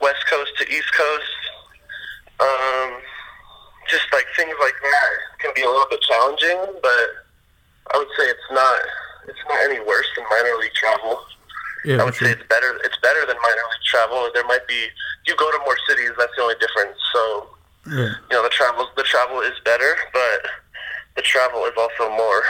West 0.01 0.27
Coast 0.29 0.51
to 0.59 0.69
East 0.69 0.93
Coast. 0.93 1.33
Um, 2.41 2.99
just 3.93 4.09
like 4.13 4.25
things 4.35 4.57
like 4.61 4.75
that 4.81 5.13
can 5.45 5.53
be 5.55 5.63
a 5.63 5.69
little 5.69 5.87
bit 5.91 6.01
challenging, 6.03 6.81
but 6.83 7.07
I 7.95 7.99
would 7.99 8.09
say 8.19 8.25
it's 8.27 8.49
not 8.51 8.81
it's 9.29 9.39
not 9.49 9.59
any 9.71 9.79
worse 9.85 10.07
than 10.17 10.25
minor 10.33 10.57
league 10.59 10.73
travel. 10.75 11.21
Yeah, 11.85 12.01
I 12.01 12.05
would 12.05 12.15
sure. 12.15 12.29
say 12.29 12.33
it's 12.35 12.49
better 12.49 12.81
it's 12.85 12.97
better 13.05 13.21
than 13.27 13.37
minor 13.37 13.65
league 13.71 13.87
travel. 13.87 14.31
There 14.35 14.45
might 14.49 14.67
be 14.67 14.89
you 15.27 15.37
go 15.37 15.51
to 15.53 15.59
more 15.65 15.77
cities, 15.89 16.11
that's 16.19 16.33
the 16.37 16.43
only 16.43 16.57
difference. 16.59 16.97
So 17.13 17.23
Yeah, 17.87 18.17
you 18.31 18.33
know 18.37 18.43
the 18.43 18.51
travel 18.51 18.89
the 18.97 19.03
travel 19.05 19.41
is 19.41 19.55
better, 19.65 19.95
but 20.13 20.41
the 21.17 21.23
travel 21.23 21.65
is 21.67 21.73
also 21.77 22.09
more. 22.17 22.43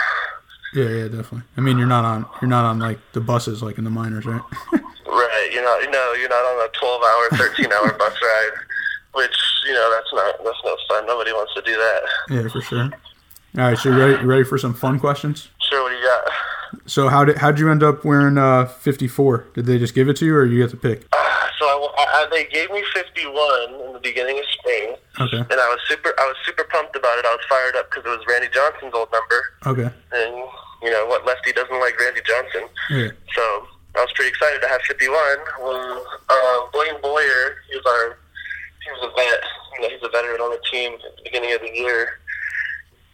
yeah, 0.73 0.89
yeah, 0.89 1.07
definitely. 1.11 1.43
I 1.57 1.61
mean, 1.61 1.77
you're 1.77 1.87
not 1.87 2.05
on 2.05 2.25
you're 2.41 2.49
not 2.49 2.65
on 2.65 2.79
like 2.79 2.99
the 3.13 3.21
buses 3.21 3.61
like 3.61 3.77
in 3.77 3.83
the 3.83 3.89
minors, 3.91 4.25
right? 4.25 4.41
Right, 5.05 5.49
you're 5.53 5.63
not, 5.63 5.79
you 5.83 5.91
know, 5.91 6.13
you're 6.19 6.29
not 6.29 6.43
on 6.43 6.65
a 6.65 6.69
12-hour, 6.73 7.29
13-hour 7.37 7.93
bus 7.99 8.13
ride, 8.19 8.51
which 9.13 9.35
you 9.65 9.73
know 9.73 9.91
that's 9.93 10.11
not 10.13 10.43
that's 10.43 10.57
no 10.65 10.75
fun. 10.89 11.05
Nobody 11.05 11.31
wants 11.31 11.53
to 11.55 11.61
do 11.61 11.73
that. 11.75 12.01
yeah, 12.29 12.47
for 12.49 12.61
sure. 12.61 12.83
All 12.83 12.89
right, 13.69 13.77
so 13.77 13.89
you 13.89 13.97
ready? 13.97 14.13
You 14.21 14.27
ready 14.27 14.43
for 14.43 14.57
some 14.57 14.73
fun 14.73 14.99
questions? 14.99 15.49
Sure, 15.69 15.83
what 15.83 15.89
do 15.89 15.95
you 15.95 16.03
got? 16.03 16.31
So 16.89 17.07
how 17.07 17.23
did 17.23 17.37
how'd 17.37 17.59
you 17.59 17.69
end 17.69 17.83
up 17.83 18.03
wearing 18.03 18.37
uh 18.37 18.65
54? 18.65 19.45
Did 19.53 19.65
they 19.67 19.77
just 19.77 19.93
give 19.93 20.09
it 20.09 20.15
to 20.17 20.25
you, 20.25 20.35
or 20.35 20.45
you 20.45 20.61
get 20.61 20.71
to 20.71 20.77
pick? 20.77 21.05
So 21.59 21.65
I, 21.97 22.25
I, 22.25 22.27
they 22.31 22.45
gave 22.45 22.71
me 22.71 22.83
51 22.93 23.85
in 23.87 23.93
the 23.93 23.99
beginning 24.01 24.37
of 24.39 24.43
spring, 24.51 24.95
Okay. 25.21 25.37
and 25.37 25.59
I 25.61 25.67
was 25.69 25.79
super 25.87 26.11
I 26.19 26.25
was 26.25 26.35
super 26.45 26.63
pumped 26.65 26.95
about 26.95 27.17
it. 27.19 27.25
I 27.25 27.29
was 27.31 27.45
fired 27.47 27.75
up 27.77 27.89
because 27.89 28.03
it 28.05 28.09
was 28.17 28.25
Randy 28.27 28.49
Johnson's 28.51 28.93
old 28.93 29.09
number, 29.13 29.39
Okay. 29.67 29.95
and 30.11 30.35
you 30.81 30.91
know 30.91 31.05
what 31.05 31.25
lefty 31.25 31.53
doesn't 31.53 31.79
like 31.79 31.97
Randy 31.99 32.21
Johnson. 32.25 32.67
Yeah. 32.89 33.09
So 33.35 33.67
I 33.95 34.01
was 34.01 34.11
pretty 34.15 34.29
excited 34.29 34.59
to 34.61 34.67
have 34.67 34.81
51. 34.81 35.13
Well, 35.61 36.05
uh, 36.27 36.59
Blaine 36.73 36.99
Boyer, 37.01 37.55
he 37.69 37.77
was 37.77 37.85
our 37.85 38.17
he 38.85 38.91
was 38.91 39.01
a 39.07 39.11
vet. 39.15 39.41
You 39.75 39.81
know, 39.81 39.89
he's 39.89 40.03
a 40.03 40.09
veteran 40.11 40.41
on 40.41 40.51
the 40.51 40.61
team 40.69 40.93
at 40.93 41.15
the 41.17 41.23
beginning 41.23 41.53
of 41.53 41.61
the 41.61 41.71
year. 41.73 42.19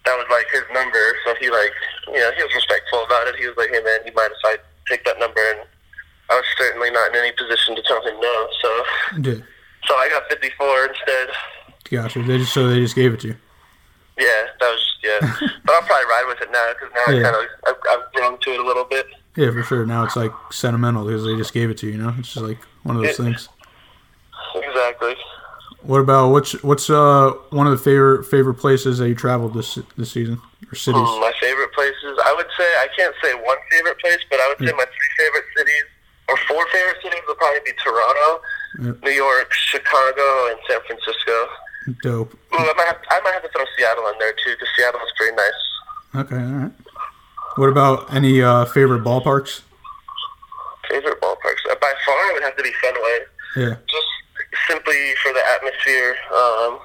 That 0.05 0.15
was 0.17 0.25
like 0.31 0.47
his 0.51 0.63
number, 0.73 0.99
so 1.25 1.35
he 1.39 1.49
like 1.51 1.71
you 2.07 2.19
know 2.19 2.31
he 2.35 2.41
was 2.43 2.53
respectful 2.55 3.03
about 3.05 3.27
it. 3.27 3.35
He 3.35 3.45
was 3.47 3.55
like, 3.57 3.69
"Hey 3.69 3.81
man, 3.83 3.99
you 4.05 4.13
mind 4.15 4.31
if 4.31 4.41
I 4.45 4.57
take 4.89 5.03
that 5.05 5.19
number?" 5.19 5.39
And 5.51 5.59
I 6.29 6.35
was 6.35 6.45
certainly 6.57 6.89
not 6.89 7.11
in 7.11 7.17
any 7.21 7.31
position 7.33 7.75
to 7.75 7.81
tell 7.83 8.01
him 8.01 8.15
no. 8.19 8.47
So 8.61 8.69
so 9.85 9.93
I 9.95 10.09
got 10.09 10.23
54 10.29 10.85
instead. 10.87 11.27
Gotcha. 11.91 12.21
They 12.23 12.37
just 12.39 12.53
so 12.53 12.67
they 12.67 12.79
just 12.79 12.95
gave 12.95 13.13
it 13.13 13.19
to 13.21 13.27
you. 13.29 13.35
Yeah, 14.17 14.47
that 14.59 14.69
was 14.69 14.83
yeah. 15.03 15.19
but 15.65 15.73
I'll 15.75 15.81
probably 15.83 16.05
ride 16.05 16.25
with 16.27 16.41
it 16.41 16.51
now 16.51 16.67
because 16.73 16.93
now 16.95 17.13
Yeah. 17.13 17.19
I 17.19 17.31
kind 17.31 17.35
of 17.35 17.49
I've, 17.67 17.99
I've 17.99 18.13
grown 18.13 18.39
to 18.39 18.49
it 18.51 18.59
a 18.59 18.63
little 18.63 18.85
bit. 18.85 19.05
Yeah, 19.35 19.51
for 19.51 19.63
sure. 19.63 19.85
Now 19.85 20.03
it's 20.05 20.15
like 20.15 20.31
sentimental 20.51 21.05
because 21.05 21.23
they 21.23 21.35
just 21.35 21.53
gave 21.53 21.69
it 21.69 21.77
to 21.79 21.85
you. 21.87 21.93
You 21.93 21.97
know, 21.99 22.13
it's 22.17 22.33
just 22.33 22.45
like 22.45 22.59
one 22.83 22.95
of 22.95 23.01
those 23.03 23.17
Yeah. 23.19 23.25
things. 23.25 23.49
Exactly. 24.55 25.15
What 25.89 26.05
about 26.05 26.29
what's 26.29 26.53
what's 26.61 26.85
uh 26.87 27.33
one 27.49 27.65
of 27.65 27.73
the 27.73 27.81
favorite 27.81 28.23
favorite 28.29 28.61
places 28.61 28.99
that 28.99 29.09
you 29.09 29.15
traveled 29.15 29.55
this 29.55 29.79
this 29.97 30.11
season 30.11 30.37
or 30.69 30.75
cities? 30.77 31.01
Hmm, 31.01 31.17
my 31.19 31.33
favorite 31.41 31.73
places, 31.73 32.13
I 32.29 32.33
would 32.37 32.45
say, 32.53 32.69
I 32.77 32.87
can't 32.95 33.15
say 33.23 33.33
one 33.33 33.57
favorite 33.73 33.97
place, 33.97 34.21
but 34.29 34.37
I 34.39 34.53
would 34.53 34.59
say 34.61 34.69
my 34.77 34.85
three 34.85 35.11
favorite 35.17 35.45
cities, 35.57 35.85
or 36.29 36.37
four 36.45 36.61
favorite 36.69 37.01
cities, 37.01 37.21
would 37.27 37.37
probably 37.41 37.65
be 37.65 37.73
Toronto, 37.81 38.29
Yep. 38.85 39.01
New 39.01 39.17
York, 39.17 39.49
Chicago, 39.51 40.53
and 40.53 40.59
San 40.69 40.77
Francisco. 40.85 41.35
Dope. 42.05 42.33
Ooh, 42.53 42.57
I 42.69 42.73
might, 42.77 42.85
have, 42.85 43.01
I 43.09 43.19
might 43.25 43.33
have 43.33 43.41
to 43.41 43.49
throw 43.49 43.65
Seattle 43.75 44.05
in 44.13 44.19
there 44.19 44.33
too, 44.45 44.53
because 44.53 44.69
Seattle 44.77 45.01
is 45.01 45.11
pretty 45.17 45.35
nice. 45.35 45.59
Okay, 46.21 46.37
all 46.37 46.59
right. 46.69 46.71
What 47.55 47.69
about 47.69 48.13
any 48.13 48.43
uh, 48.43 48.65
favorite 48.65 49.01
ballparks? 49.01 49.61
Favorite 50.87 51.19
ballparks, 51.19 51.65
uh, 51.65 51.75
by 51.81 51.93
far, 52.05 52.29
it 52.29 52.33
would 52.37 52.43
have 52.43 52.55
to 52.57 52.63
be 52.63 52.73
Fenway. 52.77 53.17
Yeah. 53.57 53.75
just 53.89 54.05
simply 54.69 55.13
for 55.25 55.33
the 55.33 55.43
atmosphere. 55.57 56.15
Um, 56.31 56.79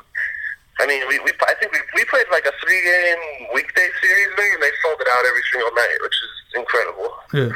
I 0.80 0.86
mean, 0.88 1.06
we, 1.06 1.20
we 1.20 1.30
I 1.46 1.54
think 1.60 1.70
we, 1.72 1.78
we 1.94 2.04
played 2.06 2.26
like 2.32 2.46
a 2.46 2.52
three 2.64 2.82
game 2.82 3.52
weekday 3.54 3.88
series 4.00 4.28
there, 4.36 4.54
and 4.54 4.62
they 4.62 4.72
sold 4.82 4.98
it 4.98 5.06
out 5.12 5.22
every 5.28 5.44
single 5.52 5.70
night, 5.76 5.98
which 6.02 6.16
is 6.16 6.58
incredible. 6.58 7.10
Yeah. 7.32 7.52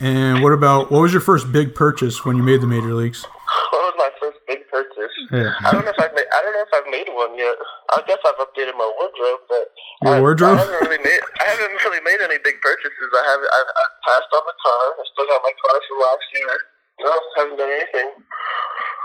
And 0.00 0.42
what 0.42 0.52
about 0.52 0.92
what 0.92 1.00
was 1.00 1.12
your 1.12 1.24
first 1.24 1.50
big 1.50 1.74
purchase 1.74 2.24
when 2.24 2.36
you 2.36 2.42
made 2.42 2.60
the 2.60 2.68
major 2.68 2.94
leagues? 2.94 3.24
What 3.74 3.90
was 3.90 4.10
my 4.10 4.12
first 4.22 4.38
big 4.46 4.62
purchase? 4.70 5.14
Yeah. 5.30 5.54
I 5.66 5.70
don't 5.74 5.82
know 5.86 5.94
if 5.94 5.98
I've 5.98 6.14
made, 6.14 6.26
I 6.30 6.38
don't 6.42 6.54
know 6.54 6.66
if 6.66 6.74
I've 6.74 6.90
made 6.90 7.10
one 7.10 7.34
yet. 7.38 7.54
I 7.94 8.02
guess 8.06 8.18
I've 8.22 8.38
updated 8.38 8.74
my 8.78 8.86
wardrobe, 8.86 9.42
but 9.50 9.66
Your 10.02 10.14
I, 10.14 10.20
wardrobe? 10.22 10.58
I 10.58 10.62
haven't 10.62 10.78
really 10.82 11.02
made 11.02 11.22
I 11.42 11.44
haven't 11.54 11.74
really 11.82 12.02
made 12.02 12.22
any 12.22 12.38
big 12.42 12.58
purchases. 12.62 13.10
I 13.14 13.22
haven't. 13.26 13.50
I've, 13.50 13.70
I've 13.70 13.94
passed 14.06 14.30
on 14.30 14.44
the 14.46 14.56
car. 14.58 14.84
I 14.94 15.02
still 15.10 15.26
got 15.26 15.42
my 15.42 15.54
car 15.58 15.76
from 15.86 15.98
last 16.02 16.26
year. 16.34 16.54
No, 17.02 17.10
haven't 17.38 17.58
done 17.58 17.72
anything. 17.74 18.10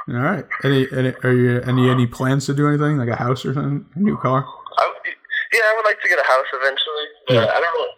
All 0.10 0.16
right. 0.26 0.46
Any, 0.64 0.88
any 0.92 1.14
are 1.24 1.34
you 1.34 1.62
any 1.62 1.90
any 1.90 2.08
plans 2.08 2.46
to 2.48 2.54
do 2.54 2.68
anything 2.68 2.98
like 2.98 3.10
a 3.10 3.16
house 3.16 3.46
or 3.46 3.54
something? 3.54 3.86
A 3.96 4.00
new 4.00 4.18
car? 4.18 4.42
I, 4.78 4.84
yeah, 5.54 5.62
I 5.70 5.74
would 5.78 5.86
like 5.86 6.02
to 6.02 6.10
get 6.10 6.18
a 6.18 6.26
house 6.26 6.50
eventually, 6.54 7.08
but 7.28 7.34
Yeah. 7.36 7.46
I 7.46 7.60
don't. 7.62 7.92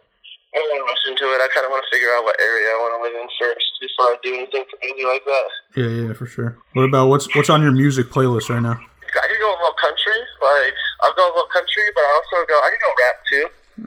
I 0.51 0.59
don't 0.59 0.67
want 0.67 0.83
to 0.83 0.87
rush 0.91 1.03
into 1.07 1.23
it. 1.31 1.39
I 1.39 1.47
kind 1.55 1.63
of 1.63 1.71
want 1.71 1.79
to 1.87 1.91
figure 1.95 2.11
out 2.11 2.27
what 2.27 2.35
area 2.35 2.67
I 2.67 2.77
want 2.83 2.91
to 2.91 2.99
live 3.07 3.15
in 3.15 3.23
first 3.39 3.63
before 3.79 4.11
I 4.11 4.19
do 4.19 4.35
anything 4.35 4.67
crazy 4.67 5.07
like 5.07 5.23
that. 5.23 5.47
Yeah, 5.79 5.87
yeah, 5.87 6.11
for 6.11 6.27
sure. 6.27 6.59
What 6.75 6.83
about 6.91 7.07
what's 7.07 7.31
what's 7.39 7.47
on 7.47 7.63
your 7.63 7.71
music 7.71 8.11
playlist 8.11 8.51
right 8.51 8.59
now? 8.59 8.75
I 8.75 9.25
could 9.31 9.39
go 9.39 9.47
a 9.47 9.55
little 9.63 9.79
country, 9.79 10.19
like 10.43 10.75
I'll 11.07 11.15
go 11.15 11.23
a 11.23 11.31
little 11.31 11.47
country, 11.55 11.87
but 11.95 12.03
I 12.03 12.11
also 12.19 12.35
go. 12.51 12.55
I 12.59 12.67
can 12.67 12.81
go 12.83 12.91
rap 12.99 13.17
too. 13.31 13.45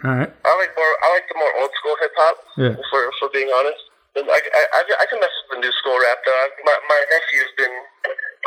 All 0.08 0.16
right. 0.24 0.30
I 0.32 0.50
like 0.56 0.72
more. 0.72 0.92
I 1.04 1.06
like 1.12 1.26
the 1.28 1.36
more 1.36 1.52
old 1.60 1.72
school 1.76 1.96
hip 2.00 2.14
hop. 2.16 2.36
Yeah. 2.56 2.74
For 2.88 3.12
for 3.20 3.28
being 3.36 3.52
honest, 3.52 3.84
and 4.16 4.24
I, 4.32 4.40
I, 4.40 4.62
I, 4.72 4.80
I 5.00 5.06
can 5.12 5.20
mess 5.20 5.36
with 5.44 5.60
the 5.60 5.68
new 5.68 5.72
school 5.84 6.00
rap 6.00 6.24
though. 6.24 6.32
I, 6.32 6.48
my 6.64 6.76
my 6.88 7.00
nephew's 7.12 7.52
been 7.60 7.74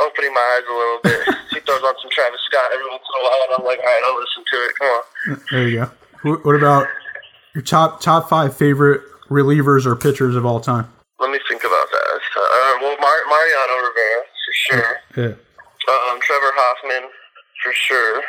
opening 0.06 0.34
my 0.34 0.46
eyes 0.58 0.66
a 0.70 0.74
little 0.76 1.00
bit. 1.04 1.22
he 1.52 1.60
throws 1.62 1.82
on 1.84 1.94
some 2.02 2.12
Travis 2.12 2.40
Scott 2.50 2.70
every 2.74 2.86
once 2.90 3.04
in 3.04 3.14
a 3.18 3.24
while, 3.24 3.42
and 3.50 3.52
I'm 3.60 3.66
like, 3.66 3.80
all 3.80 3.86
right, 3.86 4.04
I'll 4.06 4.20
listen 4.20 4.44
to 4.46 4.58
it. 4.66 4.72
Come 4.78 4.88
on. 4.88 5.42
There 5.52 5.68
you 5.68 5.78
go. 6.24 6.38
What 6.44 6.56
about 6.56 6.88
your 7.54 7.62
top 7.64 8.02
top 8.02 8.30
five 8.30 8.56
favorite 8.56 9.02
relievers 9.30 9.86
or 9.86 9.96
pitchers 9.96 10.36
of 10.36 10.46
all 10.46 10.60
time? 10.60 10.92
Let 11.20 11.32
me 11.32 11.40
think 11.50 11.62
about 11.62 11.88
that. 11.92 12.20
Uh, 12.38 12.74
well, 12.82 12.98
Mar- 13.00 13.28
Mariano 13.30 13.76
Rivera 13.82 14.22
for 14.46 14.54
sure. 14.54 14.96
Yeah. 15.18 15.34
Um, 15.90 16.20
Trevor 16.22 16.52
Hoffman 16.54 17.10
for 17.64 17.74
sure. 17.74 18.22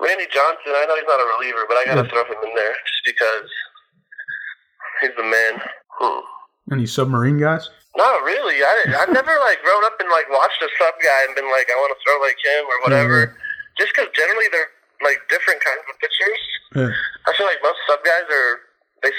Randy 0.00 0.24
Johnson. 0.32 0.72
I 0.76 0.84
know 0.88 0.94
he's 0.96 1.04
not 1.08 1.20
a 1.20 1.28
reliever, 1.38 1.64
but 1.68 1.76
I 1.76 1.84
gotta 1.86 2.02
Yeah. 2.02 2.10
throw 2.10 2.24
him 2.24 2.36
in 2.44 2.54
there 2.54 2.72
just 2.84 3.02
because 3.06 3.50
he's 5.00 5.10
the 5.16 5.22
man. 5.22 5.62
Hmm. 5.98 6.20
Any 6.72 6.86
submarine 6.86 7.38
guys? 7.38 7.70
Not 7.96 8.20
really. 8.22 8.60
I 8.60 9.00
I've 9.00 9.12
never 9.12 9.32
like 9.40 9.64
grown 9.64 9.80
up 9.88 9.96
and 9.96 10.08
like 10.12 10.28
watched 10.28 10.60
a 10.60 10.68
sub 10.76 10.94
guy 11.00 11.20
and 11.24 11.32
been 11.32 11.48
like, 11.48 11.72
I 11.72 11.76
want 11.80 11.96
to 11.96 12.00
throw 12.04 12.20
like 12.20 12.36
him 12.36 12.68
or 12.68 12.78
whatever. 12.84 13.32
Just 13.80 13.96
because 13.96 14.12
generally 14.12 14.52
they're 14.52 14.68
like 15.00 15.20
different 15.32 15.64
kinds 15.64 15.80
of 15.88 15.96
pitchers. 16.00 16.42
Yeah. 16.76 16.92
I 17.24 17.30
feel 17.36 17.48
like 17.48 17.60
most 17.64 17.80
sub 17.88 18.04
guys 18.04 18.28
are 18.28 18.52
they 19.00 19.12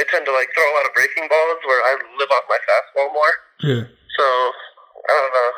they 0.00 0.04
tend 0.08 0.24
to 0.28 0.32
like 0.32 0.48
throw 0.56 0.64
a 0.64 0.74
lot 0.76 0.88
of 0.88 0.92
breaking 0.96 1.28
balls 1.28 1.60
where 1.68 1.80
I 1.84 1.92
live 2.16 2.32
off 2.32 2.44
my 2.48 2.60
fastball 2.64 3.12
more. 3.12 3.34
Yeah. 3.60 3.84
So 4.16 4.24
I 4.24 5.12
don't 5.12 5.34
know. 5.36 5.50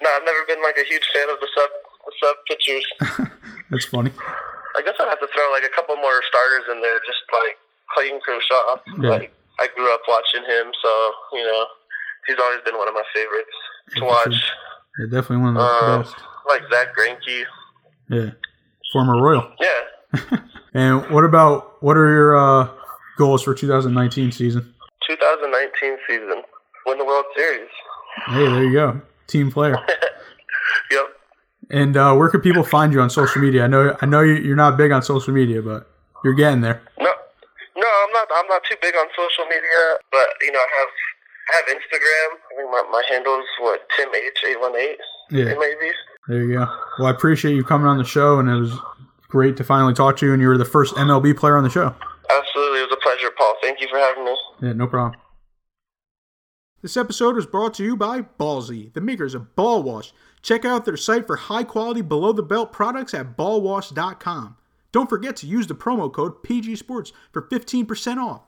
No, 0.00 0.08
I've 0.16 0.26
never 0.26 0.42
been 0.48 0.64
like 0.64 0.80
a 0.80 0.88
huge 0.88 1.04
fan 1.12 1.28
of 1.28 1.40
the 1.44 1.48
sub 1.52 1.70
the 2.08 2.12
sub 2.24 2.36
pitchers. 2.48 2.86
That's 3.70 3.84
funny. 3.84 4.16
I 4.76 4.80
guess 4.80 4.96
I'd 4.96 5.12
have 5.12 5.20
to 5.20 5.28
throw 5.28 5.52
like 5.52 5.64
a 5.64 5.72
couple 5.76 5.96
more 6.00 6.24
starters 6.24 6.72
in 6.72 6.80
there, 6.80 7.00
just 7.04 7.20
like 7.32 7.60
Clayton 7.92 8.20
Kershaw. 8.24 8.80
Yeah. 8.96 9.28
Like 9.28 9.32
I 9.60 9.68
grew 9.76 9.92
up 9.92 10.04
watching 10.08 10.44
him, 10.44 10.72
so 10.80 10.90
you 11.36 11.44
know 11.44 11.66
he's 12.28 12.36
always 12.38 12.60
been 12.64 12.76
one 12.76 12.86
of 12.88 12.94
my 12.94 13.02
favorites 13.14 13.50
to 13.96 14.04
watch. 14.04 14.52
Yeah, 15.00 15.06
definitely 15.10 15.38
one 15.38 15.48
of 15.48 15.54
the 15.56 15.60
Uh, 15.60 15.98
best. 16.02 16.14
like 16.48 16.62
Zack 16.70 16.88
Greinke. 16.96 17.44
Yeah. 18.10 18.30
Former 18.92 19.20
Royal. 19.20 19.50
Yeah, 19.60 20.38
And 20.74 21.10
what 21.10 21.24
about 21.24 21.82
what 21.82 21.96
are 21.96 22.08
your 22.08 22.36
uh, 22.36 22.68
goals 23.18 23.42
for 23.42 23.54
2019 23.54 24.32
season? 24.32 24.74
2019 25.06 25.96
season, 26.08 26.42
win 26.86 26.98
the 26.98 27.04
World 27.04 27.24
Series. 27.36 27.68
Hey, 28.26 28.44
there 28.46 28.64
you 28.64 28.72
go. 28.72 29.00
Team 29.26 29.50
player. 29.50 29.76
Yep. 30.90 31.06
And 31.70 31.96
uh, 31.96 32.14
where 32.14 32.28
can 32.30 32.40
people 32.40 32.62
find 32.64 32.92
you 32.94 33.00
on 33.00 33.10
social 33.10 33.42
media? 33.42 33.64
I 33.64 33.66
know 33.66 33.94
I 34.00 34.06
know 34.06 34.20
you- 34.20 34.40
you're 34.40 34.56
not 34.56 34.76
big 34.78 34.90
on 34.92 35.02
social 35.02 35.32
media, 35.34 35.60
but 35.60 35.86
you're 36.24 36.32
getting 36.34 36.62
there. 36.62 36.80
No, 36.98 37.12
no, 37.76 37.88
I'm 38.04 38.12
not. 38.12 38.28
I'm 38.34 38.46
not 38.48 38.62
too 38.64 38.76
big 38.80 38.94
on 38.96 39.06
social 39.16 39.44
media, 39.44 39.80
but 40.10 40.28
you 40.42 40.50
know, 40.52 40.58
I 40.58 40.68
have 40.80 40.88
I 41.50 41.56
have 41.56 41.64
Instagram. 41.66 42.28
I 42.36 42.56
think 42.56 42.70
my 42.70 42.82
my 42.90 43.02
handle 43.08 43.38
is 43.38 43.46
what 43.60 43.80
Tim 43.96 44.08
H 44.14 44.38
eight 44.48 44.60
one 44.60 44.76
eight. 44.76 44.98
Yeah. 45.30 45.46
It 45.46 45.58
may 45.58 45.74
be. 45.80 45.90
There 46.28 46.42
you 46.42 46.58
go. 46.58 46.66
Well, 46.98 47.08
I 47.08 47.10
appreciate 47.10 47.54
you 47.54 47.64
coming 47.64 47.86
on 47.86 47.96
the 47.98 48.04
show, 48.04 48.38
and 48.38 48.48
it 48.48 48.54
was 48.54 48.76
great 49.28 49.56
to 49.56 49.64
finally 49.64 49.94
talk 49.94 50.16
to 50.18 50.26
you. 50.26 50.32
And 50.32 50.42
you 50.42 50.48
were 50.48 50.58
the 50.58 50.64
first 50.64 50.94
MLB 50.96 51.36
player 51.36 51.56
on 51.56 51.64
the 51.64 51.70
show. 51.70 51.94
Absolutely, 52.30 52.80
it 52.80 52.90
was 52.90 52.98
a 52.98 53.02
pleasure, 53.02 53.30
Paul. 53.36 53.54
Thank 53.62 53.80
you 53.80 53.88
for 53.88 53.98
having 53.98 54.24
me. 54.24 54.36
Yeah, 54.60 54.72
no 54.74 54.86
problem. 54.86 55.18
This 56.82 56.96
episode 56.96 57.34
was 57.34 57.46
brought 57.46 57.74
to 57.74 57.84
you 57.84 57.96
by 57.96 58.22
Ballsy, 58.22 58.92
the 58.92 59.00
makers 59.00 59.34
of 59.34 59.56
Ball 59.56 59.82
Wash. 59.82 60.12
Check 60.42 60.64
out 60.64 60.84
their 60.84 60.96
site 60.96 61.26
for 61.26 61.34
high 61.36 61.64
quality 61.64 62.02
below 62.02 62.32
the 62.32 62.42
belt 62.42 62.72
products 62.72 63.14
at 63.14 63.36
ballwash.com. 63.36 64.56
Don't 64.92 65.08
forget 65.10 65.34
to 65.36 65.46
use 65.46 65.66
the 65.66 65.74
promo 65.74 66.12
code 66.12 66.42
PG 66.42 66.76
Sports 66.76 67.12
for 67.32 67.42
15% 67.42 68.18
off. 68.18 68.42